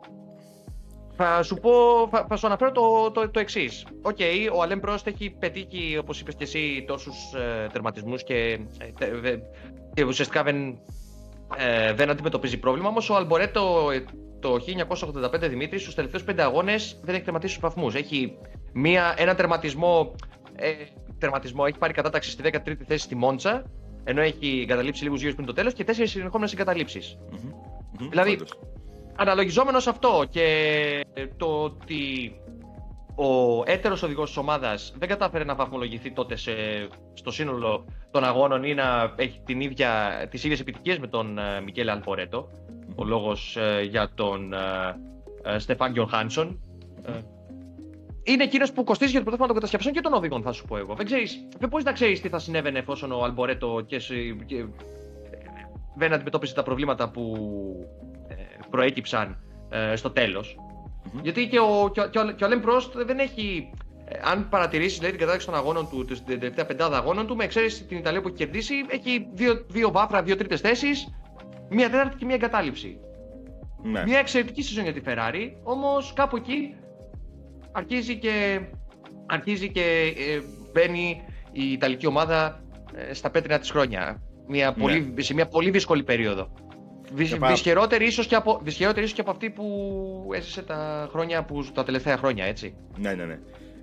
[1.23, 1.71] Θα σου πω,
[2.11, 3.87] θα, θα σου αναφέρω το, το, το εξής.
[4.03, 8.59] OK, okay, ο Αλέν Προστ έχει πετύχει, όπως είπες και εσύ, τόσους ε, τερματισμούς και,
[8.99, 9.37] ε,
[9.95, 10.79] και ουσιαστικά δεν,
[11.57, 12.89] ε, δεν αντιμετωπίζει πρόβλημα.
[12.89, 13.89] Όμως ο Αλμπορέτο
[14.41, 17.95] το 1985 Δημήτρη, στους τελευταίους πέντε αγώνες δεν έχει τερματίσει στους βαθμούς.
[17.95, 18.39] Έχει
[18.73, 20.15] μία, ένα τερματισμό,
[20.57, 20.73] ε,
[21.19, 23.65] τερματισμό, έχει πάρει κατάταξη στη 13η θέση στη Μόντσα,
[24.05, 27.17] ενώ έχει εγκαταλείψει λίγους γύρους πριν το τέλος και τέσσερις συνεχόμενε εγκαταλείψεις.
[27.33, 28.09] Mm-hmm.
[28.11, 28.39] Δηλαδή,
[29.21, 30.47] αναλογιζόμενος αυτό και
[31.37, 32.33] το ότι
[33.15, 36.53] ο έτερος οδηγός της ομάδας δεν κατάφερε να βαθμολογηθεί τότε σε,
[37.15, 41.63] στο σύνολο των αγώνων ή να έχει την ίδια, τις ίδιες επιτυχίες με τον uh,
[41.65, 42.49] Μικέλε Αλπορέτο
[42.95, 46.61] ο λόγος ε, για τον ε, ε, Στεφάν Γιωχάνσον.
[48.23, 50.77] Είναι εκείνος που κοστίζει για το πρωτάθλημα των κατασκευαστών και των οδηγών, θα σου πω
[50.77, 50.95] εγώ.
[50.95, 53.97] Δεν, ξέρεις, δεν μπορείς να ξέρεις τι θα συνέβαινε εφόσον ο Αλμπορέτο και,
[54.47, 54.65] και
[55.97, 57.37] δεν αντιμετώπισε τα προβλήματα που
[58.71, 59.39] προέκυψαν
[59.95, 60.45] στο τελο
[61.23, 63.71] Γιατί και ο, και, ο, και ο Αλέμ Πρόστ δεν έχει.
[64.25, 67.99] Αν παρατηρήσεις την κατάσταση των αγώνων του, την τελευταία πεντάδα αγώνων του, με εξαίρεση την
[67.99, 71.09] Ιταλία που έχει κερδίσει, έχει δύο, δύο βάθρα, δύο τρίτες θέσεις
[71.71, 72.99] μία τέταρτη και μία εγκατάλειψη.
[73.83, 74.05] Ναι.
[74.05, 76.75] Μια εξαιρετική σεζόν για τη Ferrari, όμως κάπου εκεί
[77.73, 78.61] αρχίζει και,
[79.27, 80.41] αρχίζει και ε,
[80.73, 82.63] μπαίνει η Ιταλική ομάδα
[82.95, 84.23] ε, στα πέτρινα της χρόνια.
[84.49, 84.83] Μια ναι.
[84.83, 86.53] πολύ, σε μια πολύ δύσκολη περίοδο.
[87.15, 92.17] Δυσχερότερη ίσως, και από, ίσως και από αυτή που έζησε τα, χρόνια που, τα τελευταία
[92.17, 92.75] χρόνια, έτσι.
[92.99, 93.39] Ναι, ναι, ναι.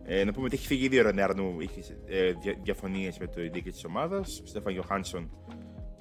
[0.06, 2.32] Ε, να πούμε ότι έχει φύγει ήδη ο Ρενέρνου, είχε ε,
[2.64, 4.42] διαφωνίες με το δίκαιο της ομάδας.
[4.44, 5.30] Ο Στέφαν Γιωχάνσον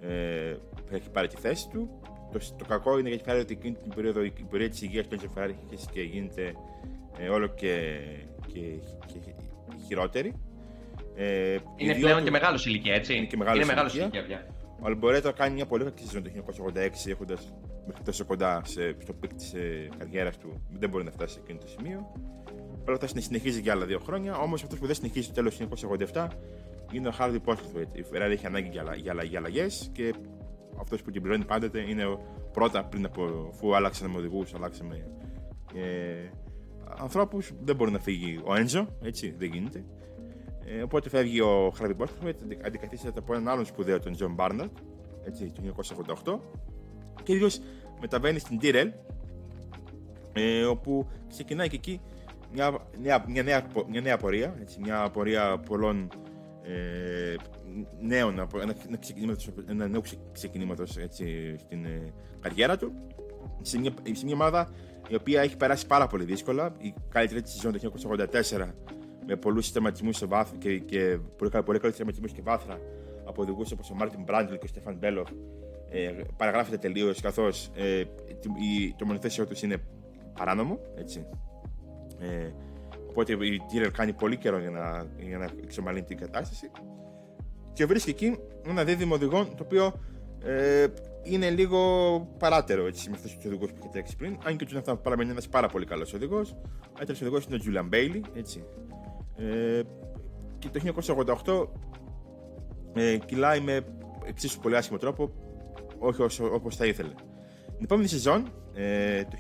[0.00, 0.56] ε,
[0.90, 2.00] έχει πάρει τη θέση του.
[2.32, 5.16] Το, το κακό είναι γιατί φέρει ότι εκείνη την περίοδο η πορεία της υγείας του
[5.16, 5.56] Τζεφάρη
[5.92, 6.54] και γίνεται
[7.18, 7.98] ε, όλο και,
[8.46, 8.60] και,
[9.06, 9.18] και
[9.86, 10.34] χειρότερη.
[11.16, 13.14] Ε, είναι πλέον του, και μεγάλος ηλικία, έτσι.
[13.14, 14.46] Είναι και μεγάλος ηλικία.
[14.76, 14.84] Ηλικία πια.
[14.84, 16.30] Ο Αλμπορέτο κάνει μια πολύ κακή σεζόν το
[16.74, 17.52] 1986, έχοντας
[17.86, 20.62] μέχρι τόσο κοντά σε, στο peak της ε, καριέρας του.
[20.70, 22.12] Δεν μπορεί να φτάσει σε εκείνο το σημείο.
[22.88, 24.36] Αλλά θα συνεχίζει για άλλα δύο χρόνια.
[24.36, 25.68] Όμως αυτός που δεν συνεχίζει το τέλος του
[26.12, 26.28] 1987
[26.92, 27.96] είναι ο Χάρβεϊ Πόσλθγουεϊτ.
[27.96, 30.14] Η Ferrari έχει ανάγκη για, για, για αλλαγές και
[30.80, 32.18] αυτός που την πληρώνει πάντοτε είναι
[32.52, 35.06] πρώτα πριν από αφού άλλαξαν οδηγούς, αλλάξαμε
[35.74, 36.30] ε,
[36.98, 37.52] ανθρώπους.
[37.60, 39.84] Δεν μπορεί να φύγει ο Έντζο, έτσι δεν γίνεται.
[40.68, 44.76] Ε, οπότε φεύγει ο Χάρβεϊ Πόσλθγουεϊτ, αντικαθίσταται από έναν άλλον σπουδαίο, τον Τζον Μπάρναρντ,
[45.24, 45.74] έτσι, το
[46.24, 46.38] 1988.
[47.22, 47.61] Και ίδιος
[48.00, 48.90] μεταβαίνει στην Tyrrell,
[50.33, 52.00] ε, όπου ξεκινάει και εκεί
[52.52, 56.09] μια, μια, μια, νέα, μια νέα πορεία, έτσι, μια πορεία πολλών
[56.62, 57.35] ε,
[58.00, 58.46] νέο, ένα,
[59.68, 60.02] ένα νέο
[60.33, 60.90] ξεκινήματος
[61.57, 62.92] στην ε, καριέρα του.
[63.62, 64.68] Σε μια, σε μια ομάδα
[65.09, 66.74] η οποία έχει περάσει πάρα πολύ δύσκολα.
[66.79, 67.92] Η καλύτερη της σεζόν το
[68.55, 68.95] 1984
[69.26, 72.80] με πολλούς τερματισμού σε βάθρο και, και πολύ, πολύ καλούς τερματισμού και βάθρα
[73.24, 75.28] από οδηγού όπως ο Μάρτιν Μπράντλ και ο Στέφαν Μπέλοφ.
[75.90, 78.04] Ε, παραγράφεται τελείως καθώς ε,
[78.96, 79.76] το μονοθέσιο τους είναι
[80.38, 80.78] παράνομο.
[80.96, 81.26] Έτσι.
[82.18, 82.50] Ε,
[83.18, 86.70] Οπότε η Tyrrell κάνει πολύ καιρό για να, για να εξομαλύνει την κατάσταση.
[87.72, 90.00] Και βρίσκει εκεί ένα δίδυμο οδηγών το οποίο
[90.44, 90.86] ε,
[91.22, 91.80] είναι λίγο
[92.38, 94.38] παράτερο έτσι, με αυτούς τους οδηγούς που είχε τρέξει πριν.
[94.44, 96.50] Αν και ο Τζουναθάν παραμένει ένας πάρα πολύ καλός οδηγός.
[96.52, 98.24] Ο δεύτερο οδηγός είναι ο Τζούλιαν Μπέιλι.
[98.34, 98.64] Έτσι.
[99.37, 99.80] Ε,
[100.59, 100.93] και το
[101.45, 101.68] 1988
[102.95, 103.80] ε, κυλάει με
[104.26, 105.30] εξίσου πολύ άσχημο τρόπο,
[105.99, 107.12] όχι όπως θα ήθελε.
[107.66, 109.37] Την επόμενη σεζόν, ε, το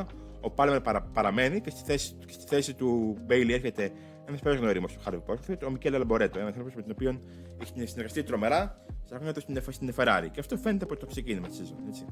[0.00, 0.04] 1989,
[0.40, 3.92] ο Πάλμερ παρα, παραμένει και στη θέση, και στη θέση του Μπέιλι έρχεται
[4.28, 7.20] ένας παλιός γνώριμος του Χάρβεϊ Πόσλθγουεϊτ, ο Μικέλε Αλμπορέτο, ένας άνθρωπος με τον οποίο
[7.60, 10.28] έχει συνεργαστεί τρομερά στα χρόνια του στην, στην Ferrari.
[10.30, 11.78] Και αυτό φαίνεται από το ξεκίνημα της σεζόν.
[11.88, 12.06] Έτσι.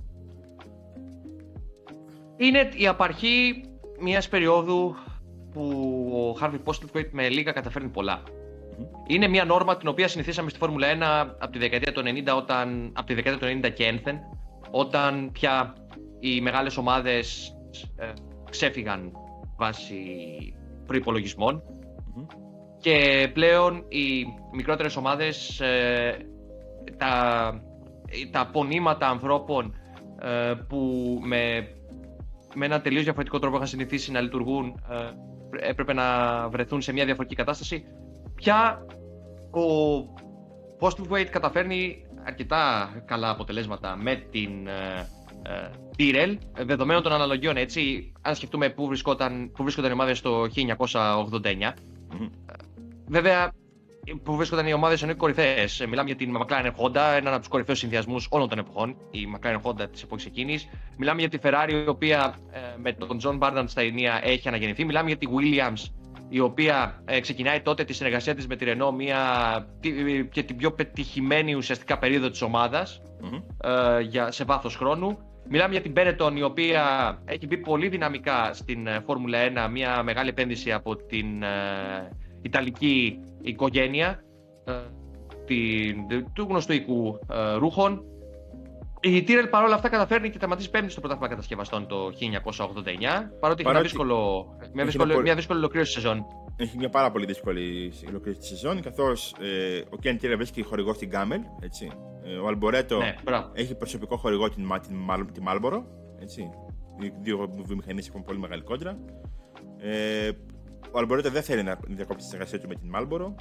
[2.36, 3.64] Είναι η απαρχή
[4.00, 4.94] μιας περίοδου
[5.52, 5.62] που
[6.30, 8.22] ο Χάρβεϊ Πόσλθγουεϊτ με λίγα καταφέρνει πολλά.
[8.22, 8.86] Mm-hmm.
[9.06, 10.86] Είναι μια νόρμα την οποία συνηθίσαμε στη Φόρμουλα
[11.26, 14.18] 1 από τη δεκαετία του 90, όταν, από τη δεκαετία του 90 και ένθεν,
[14.70, 15.74] όταν πια
[16.20, 17.54] οι μεγάλες ομάδες
[17.96, 18.12] ε,
[18.50, 19.12] ξέφυγαν
[19.56, 19.96] βάσει
[20.86, 21.62] προϋπολογισμών
[22.82, 26.16] και πλέον οι μικρότερες ομάδες ε,
[26.96, 27.52] τα,
[28.30, 29.74] τα πονήματα ανθρώπων
[30.22, 30.78] ε, που
[31.22, 31.68] με,
[32.54, 34.96] με ένα τελείως διαφορετικό τρόπο είχαν συνηθίσει να λειτουργούν ε,
[35.60, 37.84] έπρεπε να βρεθούν σε μια διαφορετική κατάσταση.
[38.34, 38.86] Πια
[39.50, 39.62] ο
[40.80, 48.34] Post Weight καταφέρνει αρκετά καλά αποτελέσματα με την ε, Tyrell, δεδομένων των αναλογιών έτσι, αν
[48.34, 51.72] σκεφτούμε πού, βρισκόταν, πού βρίσκονταν οι ομάδες το 1989.
[53.06, 53.52] Βέβαια,
[54.22, 55.84] που βρίσκονταν οι ομάδες εννοεί κορυφαίες.
[55.88, 59.60] Μιλάμε για την McLaren Honda, έναν από τους κορυφαίους συνδυασμούς όλων των εποχών, η McLaren
[59.62, 60.68] Honda της εποχής εκείνης.
[60.96, 64.84] Μιλάμε για τη Ferrari, η οποία ε, με τον John Barnard στα ενία έχει αναγεννηθεί.
[64.84, 65.90] Μιλάμε για τη Williams,
[66.28, 69.18] η οποία ε, ξεκινάει τότε τη συνεργασία της με τη Renault, μια,
[70.30, 73.02] και την πιο πετυχημένη ουσιαστικά περίοδο της ομάδας
[73.64, 75.18] ε, σε βάθος χρόνου.
[75.48, 76.82] Μιλάμε για την Benetton, η οποία
[77.24, 81.26] έχει μπει πολύ δυναμικά στην Φόρμουλα 1, μια μεγάλη επένδυση από την
[82.42, 84.22] Ιταλική οικογένεια
[84.64, 84.72] ε,
[86.32, 88.04] του γνωστού οικού ε, ρούχων.
[89.00, 92.10] Η Τύρελ παρόλα αυτά καταφέρνει και τερματίζει πέμπτη στο πρωτάθλημα κατασκευαστών το 1989,
[93.40, 96.26] παρότι έχει μια, δύσκολο, μια, δύσκολη, μια δύσκολη ολοκλήρωση σεζόν.
[96.56, 100.94] Έχει μια πάρα πολύ δύσκολη ολοκλήρωση της σεζόν, καθώς ε, ο Κέν Τύρελ βρίσκει χορηγό
[100.94, 101.40] στην Γκάμελ.
[101.60, 101.90] Έτσι.
[102.24, 103.14] Ε, ο Αλμπορέτο ναι,
[103.52, 105.84] έχει προσωπικό χορηγό την, την, την Μάλμπορο.
[106.20, 106.50] Έτσι.
[107.00, 108.98] Οι δύο βιομηχανίε έχουν πολύ μεγάλη κόντρα.
[109.78, 110.30] Ε,
[110.90, 113.34] ο Αλμπορέτο δεν θέλει να διακόψει τη συνεργασία του με την Μάλμπορο.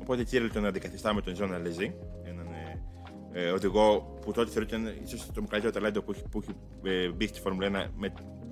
[0.00, 1.94] Οπότε Κίρελ τον αντικαθιστά με τον Ζων Αλεζή,
[2.24, 2.82] έναν ε,
[3.32, 7.26] ε, οδηγό που τότε θεωρείται ίσως το μεγαλύτερο ταλέντο που έχει, που έχει ε, μπει
[7.26, 7.88] στη Φόρμουλα 1 με,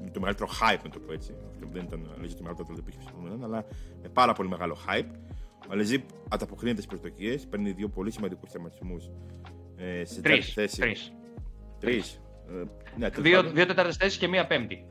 [0.02, 1.36] με, το μεγαλύτερο hype, να το πω έτσι.
[1.72, 3.64] Δεν ήταν ο Αλεζή το μεγαλύτερο ταλέντο που έχει στη Φόρμουλα 1, αλλά
[4.02, 5.10] με πάρα πολύ μεγάλο hype.
[5.68, 8.96] Ο Αλεζή ανταποκρίνεται στις προσδοκίε, παίρνει δύο πολύ σημαντικούς τερματισμού
[9.76, 10.80] ε, σε τρίτη θέση.
[10.80, 11.12] Τρεις.
[11.78, 12.20] Τρεις.
[12.48, 12.62] Ε,
[12.96, 14.86] ναι, δύο, δύο τέταρτες θέσεις και μία πέμπτη.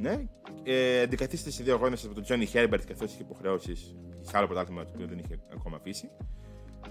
[0.00, 0.24] Ναι,
[0.62, 4.84] ε, αντικαθίστησε σε δύο αγώνες από τον Τζόνι Χέρμπερτ καθώ είχε υποχρεώσεις σε άλλο πρωτάθλημα
[4.84, 6.10] το οποίο δεν είχε ακόμα αφήσει.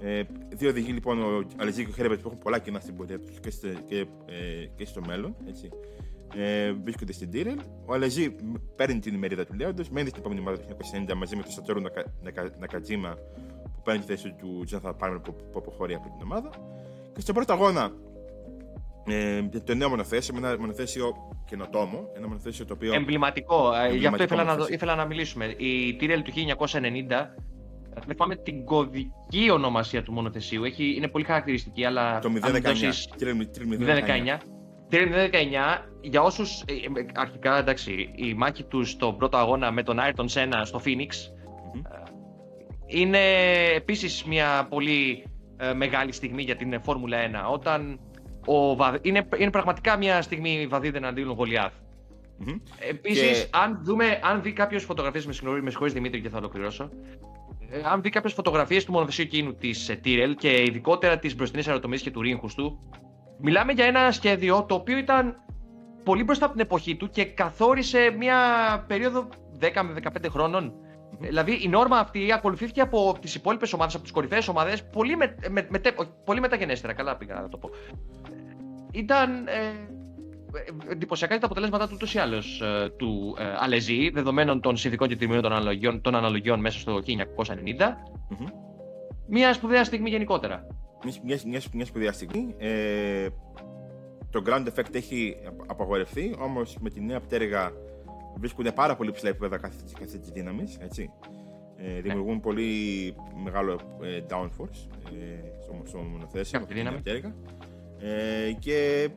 [0.02, 3.20] Ε, δύο οδηγοί λοιπόν, ο Αλεζή και ο Χέρμπερτ που έχουν πολλά κοινά στην πορεία
[3.20, 3.50] τους και,
[3.88, 5.36] και, ε, και στο μέλλον.
[5.48, 5.70] Έτσι.
[6.36, 7.60] Ε, βρίσκονται στην Τύρελ.
[7.86, 8.36] Ο Αλεζή
[8.76, 10.78] παίρνει την ημερίδα του Λέοντος, μένει στην επόμενη ομάδα του
[11.08, 11.82] 1990 μαζί με τον Σατζόρου
[12.60, 13.18] Νακατζίμα
[13.64, 16.50] που παίρνει τη θέση του Τζόναθαν Πάρμερ που, που αποχωρεί από την ομάδα.
[17.14, 17.92] Και στον πρώτο αγώνα
[19.08, 21.14] ε, το νέο μονοθέσιο, ένα μονοθέσιο
[21.46, 22.94] καινοτόμο, ένα μονοθέσιο το οποίο...
[22.94, 25.46] Εμβληματικό, ε, γι' αυτό ήθελα να, ήθελα να μιλήσουμε.
[25.46, 26.32] Η Tyrrell του
[26.68, 26.78] 1990,
[28.06, 32.20] δεν πάμε την κωδική ονομασία του μονοθεσίου, Έχει, είναι πολύ χαρακτηριστική, αλλά...
[32.20, 32.48] Το 019,
[34.92, 35.32] Tyrrell 019,
[36.02, 40.26] για όσους, ε, ε, αρχικά εντάξει, η μάχη του στον πρώτο αγώνα με τον Ayrton
[40.34, 41.10] Senna στο Phoenix,
[42.88, 43.20] είναι
[43.76, 45.24] επίσης μια πολύ
[45.76, 48.00] μεγάλη στιγμή για την Φόρμουλα 1, όταν
[48.46, 51.74] ο, είναι, είναι πραγματικά μια στιγμή βαδίδα εναντίον Γολιάθ.
[52.40, 52.60] Mm-hmm.
[52.90, 55.34] Επίσης, αν, δούμε, αν δει κάποιος φωτογραφίες, με
[55.70, 56.90] συγχωρείς Δημήτρη και θα ολοκληρώσω.
[57.70, 61.98] Ε, αν δει κάποιες φωτογραφίες του μονοθεσίου εκείνου της Τύρελ και ειδικότερα της μπροστινής αεροτομή
[61.98, 62.80] και του ρίγχους του,
[63.40, 65.36] μιλάμε για ένα σχέδιο το οποίο ήταν
[66.04, 68.38] πολύ μπροστά από την εποχή του και καθόρισε μια
[68.88, 69.28] περίοδο
[69.60, 70.30] 10 με 15
[71.16, 75.16] χρονων Δηλαδή η νόρμα αυτή ακολουθήθηκε από τις υπόλοιπες ομάδες, από τις κορυφαίες ομάδες, πολύ,
[75.16, 75.80] με, με, με,
[76.26, 76.94] πολύ μεταγενέστερα.
[76.94, 77.70] Καλά πήγα να το πω
[78.96, 79.74] ήταν ε,
[80.92, 85.16] εντυπωσιακά τα αποτελέσματά του ούτω ή άλλω ε, του ε, Αλεζή, δεδομένων των συνθηκών και
[85.16, 87.44] τιμίων των αναλογιών, των αναλογιών μέσα στο 1990.
[87.46, 88.52] mm
[89.28, 90.68] Μια σπουδαία στιγμή γενικότερα.
[91.24, 92.56] Μια, μια, μια σπουδαία στιγμή.
[92.58, 93.28] Ε,
[94.30, 95.36] το ground effect έχει
[95.66, 97.72] απαγορευτεί, όμως με τη νέα πτέρυγα
[98.40, 100.76] βρίσκονται πάρα πολύ ψηλά επίπεδα κάθε, κάθε της δύναμης.
[100.76, 100.88] Ε,
[101.78, 102.02] ναι.
[102.02, 102.70] δημιουργούν πολύ
[103.44, 106.60] μεγάλο ε, downforce ε, στο μονοθέσιο.
[106.60, 107.02] Κάθε δύναμη.
[108.00, 109.10] Ε, και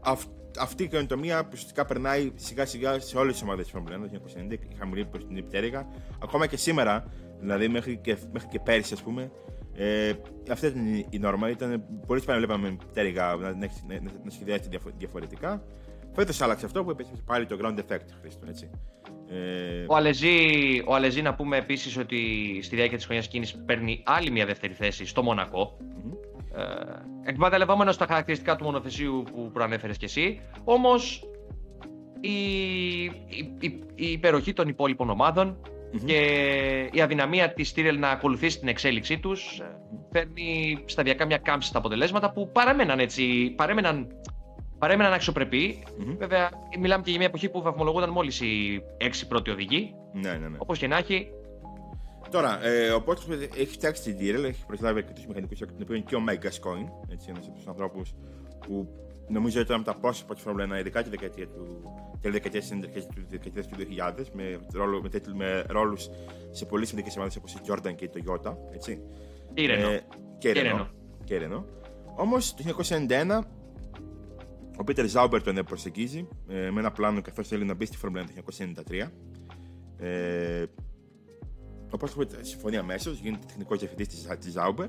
[0.00, 0.24] αυ,
[0.58, 4.20] αυτή η καινοτομία ουσιαστικά περνάει σιγά σιγά σε όλες τις ομάδες της Φόρμουλα 1 το
[4.48, 5.86] 1990, η χαμηλή προς την πτέρυγα.
[6.22, 7.04] Ακόμα και σήμερα,
[7.40, 9.30] δηλαδή μέχρι και, μέχρι και πέρυσι, ας πούμε,
[9.74, 10.12] ε,
[10.50, 11.50] αυτή ήταν η νόρμα.
[11.50, 15.62] Ήταν πολύ σπάνιο να βλέπαμε πτέρυγα να, να, να, να σχεδιάζεται διαφορετικά.
[16.14, 18.70] Φέτος άλλαξε αυτό που επέστρεψε πάλι το ground effect, Χρήστο, έτσι.
[19.28, 19.84] Ε...
[19.86, 20.36] Ο, Αλεζή,
[20.86, 22.18] ο Αλεζή, να πούμε επίσης ότι
[22.62, 25.76] στη διάρκεια της χρονιάς κίνησης παίρνει άλλη μια δεύτερη θέση στο Μονακό.
[25.80, 26.32] Mm-hmm.
[26.58, 30.40] Ε, εκμεταλλευόμενος τα χαρακτηριστικά του μονοθεσίου που προανέφερες κι εσύ.
[30.64, 31.24] Όμως
[32.20, 32.34] η,
[33.04, 35.56] η, η, η, υπεροχή των υπόλοιπων ομάδων
[36.04, 36.20] και
[36.92, 39.76] η αδυναμία της Τύρελ να ακολουθήσει την εξέλιξή τους ε,
[40.12, 43.52] φέρνει σταδιακά μια κάμψη στα αποτελέσματα που παραμέναν έτσι.
[43.56, 44.06] Παρέμεναν
[44.82, 45.82] παρέμεναν αξιοπρεπή.
[45.86, 46.14] Mm-hmm.
[46.18, 49.94] Βέβαια, μιλάμε και για μια εποχή που βαθμολογούνταν μόλις οι έξι πρώτοι οδηγοί.
[50.12, 50.56] Ναι, ναι, ναι.
[50.58, 51.28] Όπως και να έχει.
[52.30, 56.04] Τώρα, ε, ο Πότρο έχει φτιάξει την Tyrrell, έχει προσλάβει αρκετού μηχανικούς, εκ των οποίων
[56.04, 56.86] και ο Mega Coin,
[57.28, 58.14] ένας από τους ανθρώπους
[58.66, 58.88] που
[59.28, 61.82] νομίζω ήταν από τα πρόσωπα τη Φόρμουλα 1, ειδικά τη δεκαετία του,
[62.20, 63.76] τέλη δεκαετία του
[64.18, 66.10] 2000, με, ρόλο, με, με ρόλους
[66.50, 68.54] σε πολύ σημαντικέ ομάδες όπως η Jordan και η Toyota.
[68.74, 69.02] Έτσι.
[69.54, 69.92] Η Renault.
[69.92, 69.98] Ε,
[70.38, 70.88] και, Renault.
[71.24, 71.64] και Renault.
[72.16, 72.62] Όμως το
[73.08, 73.38] 1991
[74.76, 78.24] ο Πίτερ Ζάουμπερ τον προσεγγίζει ε, με ένα πλάνο καθώ θέλει να μπει στη Φόρμουλα
[78.24, 79.08] 1 το 1993.
[79.98, 80.64] Ε,
[81.90, 82.06] Όπω
[82.40, 84.86] συμφωνεί αμέσως, γίνεται τεχνικός διευθυντής της Ζάουμπερ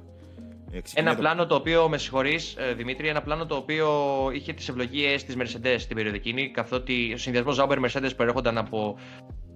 [0.71, 3.89] ε, ένα πλάνο το οποίο, με συγχωρείς Δημήτρη, ένα πλάνο το οποίο
[4.33, 8.97] είχε τις ευλογίες της Mercedes την περίοδο εκείνη, καθότι ο συνδυασμός Ζάουμπερ Mercedes προέρχονταν από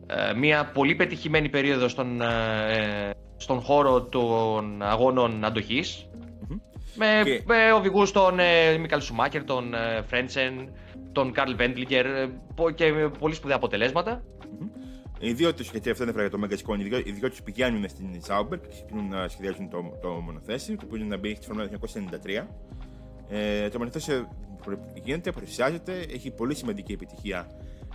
[0.10, 6.07] ε, μια πολύ πετυχημένη περίοδο στον, ε, στον χώρο των αγώνων αντοχής.
[6.98, 7.24] Mm-hmm.
[7.24, 7.44] Με, και...
[7.46, 10.72] με οδηγούς τον ε, Μίκαλ Σουμάκερ, τον ε, Φρέντσεν,
[11.12, 12.06] τον Καρλ Βέντλιγκερ
[12.76, 14.24] και με πολύ σπουδαία αποτελέσματα.
[15.20, 17.90] Οι δύο τους, γιατί αυτό δεν έφερε το Μέγκα οι δύο, οι δύο τους πηγαίνουν
[17.90, 21.46] στην Ζάουμπερ και ξεκινούν να σχεδιάζουν το, το μονοθέσιο, το οποίο είναι να μπει στη
[21.46, 21.70] Φόρμουλα
[22.26, 22.46] 1993.
[23.30, 24.30] Ε, το μονοθέσιο
[25.04, 27.48] γίνεται, παρουσιάζεται, έχει πολύ σημαντική επιτυχία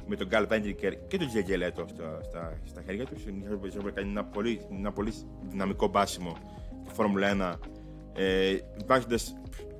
[0.07, 3.23] με τον Γκάλ Βέντρικερ και τον Τζέγγε Λέτο στα, στα, στα χέρια τους.
[3.25, 5.13] Η Ζάουμπερ κάνει ένα πολύ, ένα πολύ
[5.49, 6.37] δυναμικό μπάσιμο
[6.85, 7.69] στη Φόρμουλα 1,
[8.15, 8.57] ε,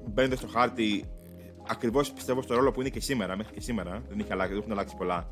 [0.07, 1.05] μπαίνοντας στο χάρτη
[1.69, 4.03] ακριβώς πιστεύω στο ρόλο που είναι και σήμερα, μέχρι και σήμερα.
[4.09, 5.31] Δεν, έχει αλλάξει, δεν έχουν αλλάξει πολλά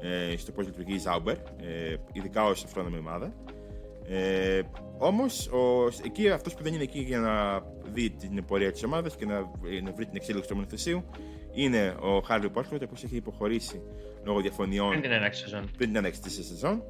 [0.00, 3.34] ε, στο πώς λειτουργεί η Zauber, ε, ειδικά ως αυτόνομη ομάδα.
[4.08, 4.60] Ε,
[4.98, 5.50] Όμως,
[6.04, 9.38] εκεί αυτός που δεν είναι εκεί για να δει την πορεία της ομάδας και να,
[9.82, 11.04] να βρει την εξέλιξη του μονοθεσίου
[11.52, 13.80] είναι ο Χάρλι Πόρτφορντ, που έχει υποχωρήσει
[14.24, 15.70] λόγω διαφωνιών πριν την έναξη σεζόν.
[15.76, 16.82] Πριν την έναξη της σεζόν.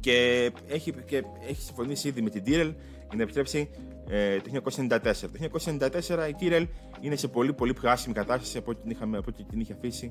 [0.00, 2.74] Και έχει, και έχει συμφωνήσει ήδη με την Tyrrell
[3.06, 3.70] για να επιτρέψει
[4.08, 4.98] ε, το 1994.
[5.20, 6.66] Το 1994 η Tyrrell
[7.00, 10.10] είναι σε πολύ πολύ πιο άσχημη κατάσταση από ό,τι την, από την είχε αφήσει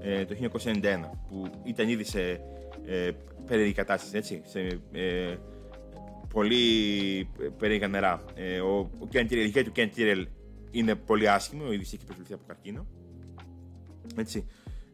[0.00, 0.34] ε, το
[0.64, 0.80] 1991
[1.28, 2.40] που ήταν ήδη σε
[2.86, 3.10] ε,
[3.46, 5.36] περίεργη κατάσταση, έτσι, σε ε,
[6.28, 7.28] πολύ
[7.58, 8.24] περίεργα νερά.
[8.34, 10.24] Ε, ο, ο Ken Tyrrell, η του Ken Tyrrell
[10.70, 12.86] είναι πολύ άσχημο, ο ίδιος έχει προσβληθεί από καρκίνο.
[14.16, 14.46] Έτσι.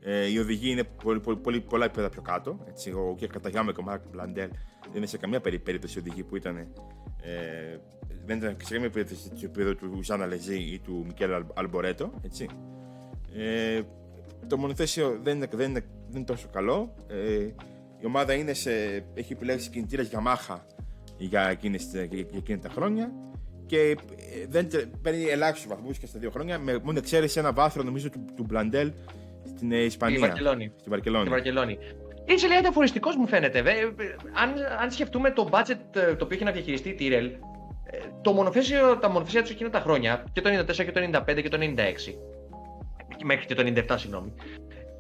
[0.03, 2.65] Ε, οι οδηγοί είναι πολύ, πολύ, πολύ, πολλά επίπεδα πιο κάτω.
[2.69, 2.91] Έτσι.
[2.91, 4.49] Ο Κέρ Καταγιάμε και ο Μάρκ Μπλαντέλ
[4.83, 6.57] δεν είναι σε καμία περίπτωση οδηγοί που ήταν.
[6.57, 7.79] Ε,
[8.25, 12.13] δεν ήταν σε καμία περίπτωση στο επίπεδο του Ζάνα Λεζή ή του Μικέλ Αλμπορέτο.
[12.25, 12.49] Έτσι.
[13.37, 13.83] Ε,
[14.47, 16.95] το μονοθέσιο δεν είναι, δεν είναι, δεν είναι τόσο καλό.
[17.09, 17.49] Ε,
[18.01, 18.71] η ομάδα είναι σε,
[19.15, 20.57] έχει επιλέξει κινητήρες Yamaha
[21.19, 23.13] για, εκείνες, για, για εκείνη τα χρόνια
[23.67, 23.97] και ε,
[24.49, 24.69] δεν
[25.03, 26.59] παίρνει ελάχιστους βαθμούς και στα δύο χρόνια.
[26.59, 28.93] Με μόνο εξαίρεση ένα βάθρο νομίζω του, του Μπλαντέλ
[29.45, 30.17] στην ε, Ισπανία.
[30.17, 30.73] Στην Βαρκελόνη.
[30.79, 31.27] Στην Βαρκελόνη.
[31.27, 31.79] Στην Βαρκελόνη.
[32.25, 33.59] Είσαι λίγο διαφορετικό μου φαίνεται.
[34.33, 37.31] Αν, αν σκεφτούμε το budget ε, το οποίο έχει να διαχειριστεί η Tyrell,
[38.23, 41.49] το μονοθέσιο, τα μονοθέσια τους εκείνα τα χρόνια, και το 94 και το 95 και
[41.49, 41.75] το 96,
[43.25, 44.33] μέχρι και το 97, συγγνώμη,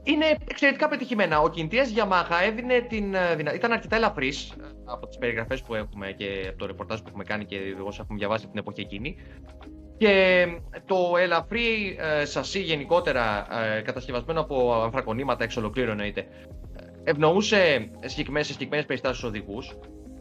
[0.02, 1.40] είναι εξαιρετικά πετυχημένα.
[1.40, 3.54] Ο κινητήρας Yamaha έδινε την δυνατότητα.
[3.54, 7.24] Ήταν αρκετά ελαφρύς ε, από τις περιγραφές που έχουμε και από το ρεπορτάζ που έχουμε
[7.24, 9.16] κάνει και όσα έχουμε διαβάσει την εποχή εκείνη.
[10.00, 10.46] Και
[10.86, 13.46] το ελαφρύ ε, σασί γενικότερα
[13.76, 16.26] ε, κατασκευασμένο από αμφρακονήματα εξ ολοκλήρου εννοείται
[17.04, 19.76] ευνοούσε σε συγκεκριμένες περιστάσεις οδηγούς.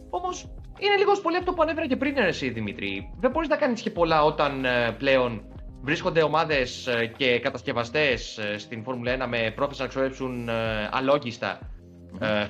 [0.09, 0.49] Όμως
[0.80, 3.13] είναι λίγο πολύ αυτό που ανέφερα και πριν, εσύ Δημήτρη.
[3.19, 4.65] Δεν μπορείς να κάνεις και πολλά όταν
[4.97, 5.41] πλέον
[5.82, 10.53] βρίσκονται ομάδες ε, και κατασκευαστές ε, στην Φόρμουλα 1 με πρόθεση να ξοδέψουν ε,
[10.91, 11.59] αλόγιστα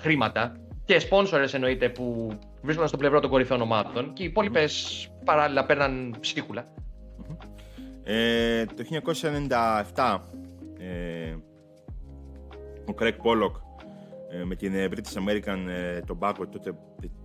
[0.01, 0.55] χρήματα
[0.85, 2.29] και σπόνσορες εννοείται που
[2.61, 6.65] βρίσκονται στο πλευρό των κορυφαίων ομάδων και οι υπόλοιπες παράλληλα παίρναν ψυχούλα.
[8.03, 8.83] Ε, το
[9.95, 10.19] 1997
[10.79, 11.35] ε,
[12.85, 13.51] ο Craig Pollock
[14.45, 15.67] με την British American
[16.07, 16.73] Tobacco, τότε,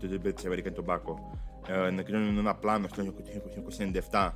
[0.00, 1.14] τότε British American Tobacco,
[1.68, 3.14] ανακοινώνουν ένα πλάνο στο
[4.10, 4.30] 1997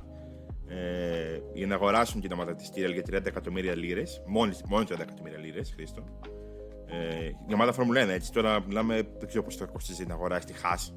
[0.71, 4.21] ε, για να αγοράσουν την ομάδα τη Tyrrell για 30 εκατομμύρια λίρες.
[4.25, 6.03] Μόνο, μόνο 30 εκατομμύρια λίρες, Χρήστο.
[6.85, 8.31] Ε, η ομάδα Φόρμουλα 1, έτσι.
[8.31, 10.93] Τώρα μιλάμε, δεν ξέρω πώς θα κοστίζει να αγοράσει τη Haas.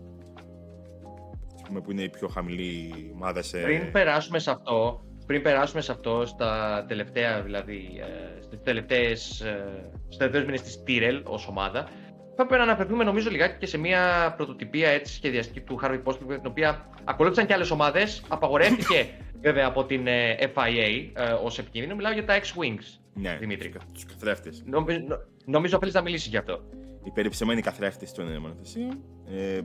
[1.83, 3.59] που είναι η πιο χαμηλή ομάδα σε.
[3.59, 9.91] Πριν περάσουμε σε αυτό, πριν περάσουμε σε αυτό, στα τελευταία, δηλαδή, ε, στις τελευταίες, ε,
[10.05, 11.89] στους τελευταίους μήνες της Tyrrell ως ομάδα,
[12.37, 16.27] θα πρέπει να αναφερθούμε νομίζω λιγάκι και σε μια πρωτοτυπία έτσι σχεδιαστική του Harvey Postman,
[16.27, 18.23] την οποία ακολούθησαν και άλλες ομάδες.
[18.29, 19.07] Απαγορεύτηκε
[19.45, 21.95] βέβαια από την ε, FIA ε, ως επικίνδυνο.
[21.95, 23.01] Μιλάω για τα X-Wings.
[23.15, 23.69] Ναι, Δημήτρη.
[23.69, 24.63] Του καθρέφτες.
[24.67, 24.99] Νομίζω,
[25.45, 26.61] νομίζω θέλεις να μιλήσεις γι' αυτό.
[27.05, 29.03] Οι περιψεμένοι καθρέφτες των μονοθεσίων.
[29.31, 29.57] Ε,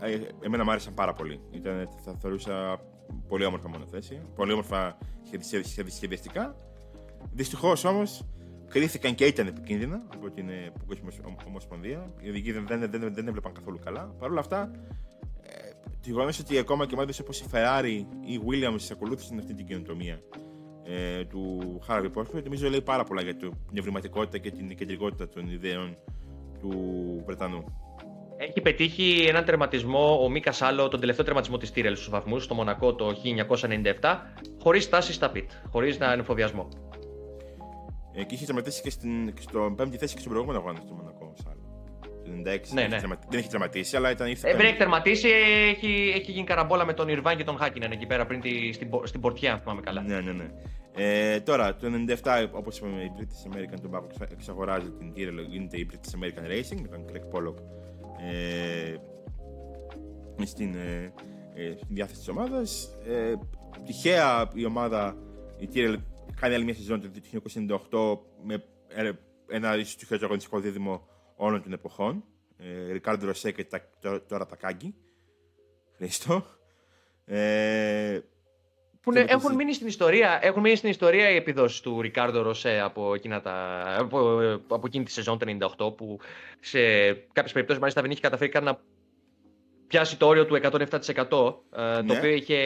[0.00, 1.40] ε, εμένα μου άρεσαν πάρα πολύ.
[1.50, 2.80] Ήταν, θα θεωρούσα
[3.28, 4.22] πολύ όμορφα μονοθέσια.
[4.34, 4.98] Πολύ όμορφα
[5.86, 6.56] σχεδιαστικά.
[7.32, 8.24] Δυστυχώς όμως
[8.68, 12.12] κρίθηκαν και ήταν επικίνδυνα από την ε, Παγκόσμια Ομοσπονδία.
[12.20, 14.14] Οι οδηγοί δεν, δεν, δεν, δεν έβλεπαν καθόλου καλά.
[14.18, 14.70] Παρ' όλα αυτά,
[15.42, 19.54] ε, το γεγονό ότι ακόμα και ομάδε όπως η Ferrari ή η Williams ακολούθησαν αυτή
[19.54, 20.20] την καινοτομία
[20.84, 25.48] ε, του Harry Potter, νομίζω λέει πάρα πολλά για την ευρηματικότητα και την κεντρικότητα των
[25.48, 25.96] ιδέων
[26.60, 26.72] του
[27.26, 27.64] Βρετανού.
[28.36, 32.54] Έχει πετύχει έναν τερματισμό ο Μίκας Σάλο, τον τελευταίο τερματισμό της Τύρελ στους βαθμούς, στο
[32.54, 33.16] Μονακό το
[34.00, 34.16] 1997,
[34.62, 36.68] χωρίς στάση στα πιτ, χωρίς να είναι φοβιασμό.
[38.14, 40.94] Ε, και είχε τερματίσει και, στην, και στο πέμπτη θέση και στον προηγούμενο αγώνα στο
[40.94, 41.34] Μονακό.
[42.24, 42.60] Το 96.
[42.72, 42.98] Ναι, ναι.
[43.28, 44.50] Δεν έχει τερματίσει, αλλά ήταν ήρθε.
[44.50, 45.28] Ε, πριν έχει τερματίσει,
[45.68, 48.90] έχει, έχει γίνει καραμπόλα με τον Ιρβάν και τον Χάκινεν εκεί πέρα πριν τη, στην,
[49.04, 50.02] στην πορτιά, αν θυμάμαι καλά.
[50.02, 50.46] Ναι, ναι, ναι.
[50.96, 51.86] Ε, τώρα, το
[52.22, 56.80] 97, όπως είπαμε, η British American Tobacco εξαγοράζει την Tyrrell, γίνεται η British American Racing
[56.80, 57.54] με τον Craig Pollock
[58.32, 58.96] ε,
[60.44, 61.12] στην, ε,
[61.54, 62.96] ε, στην διάθεση της ομάδας.
[63.06, 63.34] Ε,
[63.84, 65.16] τυχαία η ομάδα,
[65.58, 65.96] η Tyrrell,
[66.40, 67.08] κάνει άλλη μια σεζόν το
[67.90, 69.10] 1998 με ε,
[69.48, 71.06] ένα ίσως του αγωνιστικό δίδυμο
[71.36, 72.24] όλων των εποχών.
[72.56, 73.80] Ε, Ρικάρντο Ροσέ και τα,
[74.28, 74.94] τώρα Τακάγκη.
[75.96, 76.44] Χρήστο.
[77.24, 78.20] Ε,
[79.04, 82.80] που ναι, έχουν, μείνει στην ιστορία, έχουν μείνει στην ιστορία οι επιδόσεις του Ρικάρντο Ροσέ
[82.80, 84.38] από, εκείνα τα, από,
[84.68, 86.18] από εκείνη τη σεζόν του 98 που
[86.60, 86.78] σε
[87.12, 88.78] κάποιες περιπτώσεις μάλιστα δεν είχε καταφέρει καν να
[89.86, 91.32] πιάσει το όριο του 107% ε, το
[92.04, 92.16] ναι.
[92.16, 92.56] οποίο είχε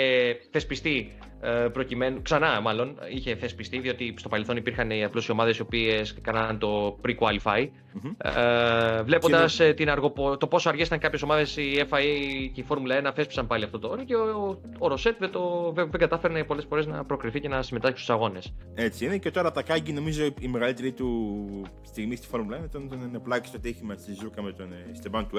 [0.51, 5.59] θεσπιστεί ε, προκειμένου, ξανά μάλλον, είχε θεσπιστεί διότι στο παρελθόν υπήρχαν οι απλώς οι ομάδες
[5.59, 8.14] οι οποίες έκαναν το pre-qualify mm-hmm.
[8.37, 10.37] ε, βλέποντας ε, την αργοπο...
[10.37, 13.79] το πόσο αργές ήταν κάποιες ομάδες η FIA και η Φόρμουλα 1 θέσπισαν πάλι αυτό
[13.79, 17.49] το όριο και ο, ο Ροσέτ δεν, το, δεν, κατάφερνε πολλές φορές να προκριθεί και
[17.49, 18.55] να συμμετάσχει στους αγώνες.
[18.75, 21.47] Έτσι είναι και τώρα τα Κάγκη νομίζω η μεγαλύτερη του
[21.83, 25.39] στιγμή στη Φόρμουλα 1 ήταν τον πλάκι στο τύχημα τη Ζούκα με τον Στεμπάν του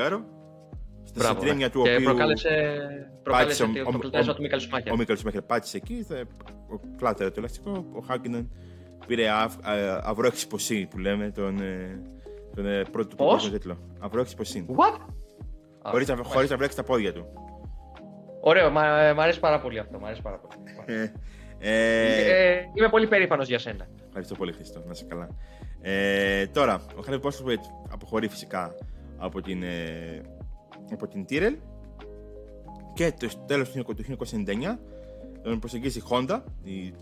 [1.16, 1.70] Έρο Στη Μπράβο, ναι.
[1.70, 2.50] του και οποίου προκάλεσε,
[3.24, 4.92] προκάλεσε ο, το κλειτέσμα του Μίκαλ Σουμάχερ.
[4.92, 6.06] Ο Μίκαλ Σουμάχερ πάτησε εκεί,
[6.74, 8.52] ο κλάτερε το ελαστικό, ο Χάκινεν
[9.08, 9.30] πήρε
[10.02, 12.02] αυρό εξυποσύνη που λέμε τον, ε,
[12.56, 13.78] τον ε, πρώτο του παγκόσμιο τίτλο.
[14.00, 14.66] Αυρό εξυποσύνη.
[14.76, 14.98] What?
[16.24, 17.26] Χωρίς να βρέξει τα πόδια του.
[18.42, 20.00] Ωραίο, μ' αρέσει πάρα πολύ αυτό.
[20.00, 20.54] Μ' αρέσει πάρα πολύ.
[20.86, 21.12] Ε,
[21.60, 23.88] ε, είμαι πολύ περήφανος για σένα.
[24.08, 24.80] Ευχαριστώ πολύ, Χριστό.
[24.80, 25.30] Να είσαι καλά.
[25.82, 28.76] Ε, τώρα, ο Χάρη Πόστοβιτ αποχωρεί φυσικά
[29.18, 29.64] από την
[30.94, 31.58] από την Tyrrell
[32.94, 34.78] και το τέλος του 1999
[35.44, 36.94] τον προσεγγίζει η Honda, η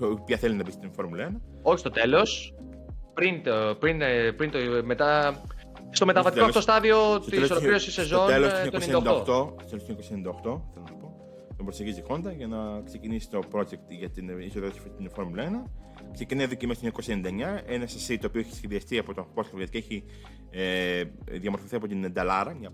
[0.00, 1.40] οποία θέλει να μπει στην Φόρμουλα 1.
[1.62, 2.54] Όχι στο τέλος,
[3.14, 5.40] πριν το, πριν, ε, πριν το, μετά,
[5.90, 8.70] στο μεταβατικό αυτό στάδιο της ολοκλήρωσης σεζόν στο τέλος του
[10.44, 10.60] 1998,
[11.66, 15.70] προσεγγίζει η Honda για να ξεκινήσει το project για την είσοδο στην Φόρμουλα 1.
[16.12, 17.22] Ξεκινάει δοκιμέ το 1999,
[17.66, 20.04] ένα σασί το οποίο έχει σχεδιαστεί από τον Porsche και έχει
[20.50, 22.72] ε, διαμορφωθεί από την Dallara, μια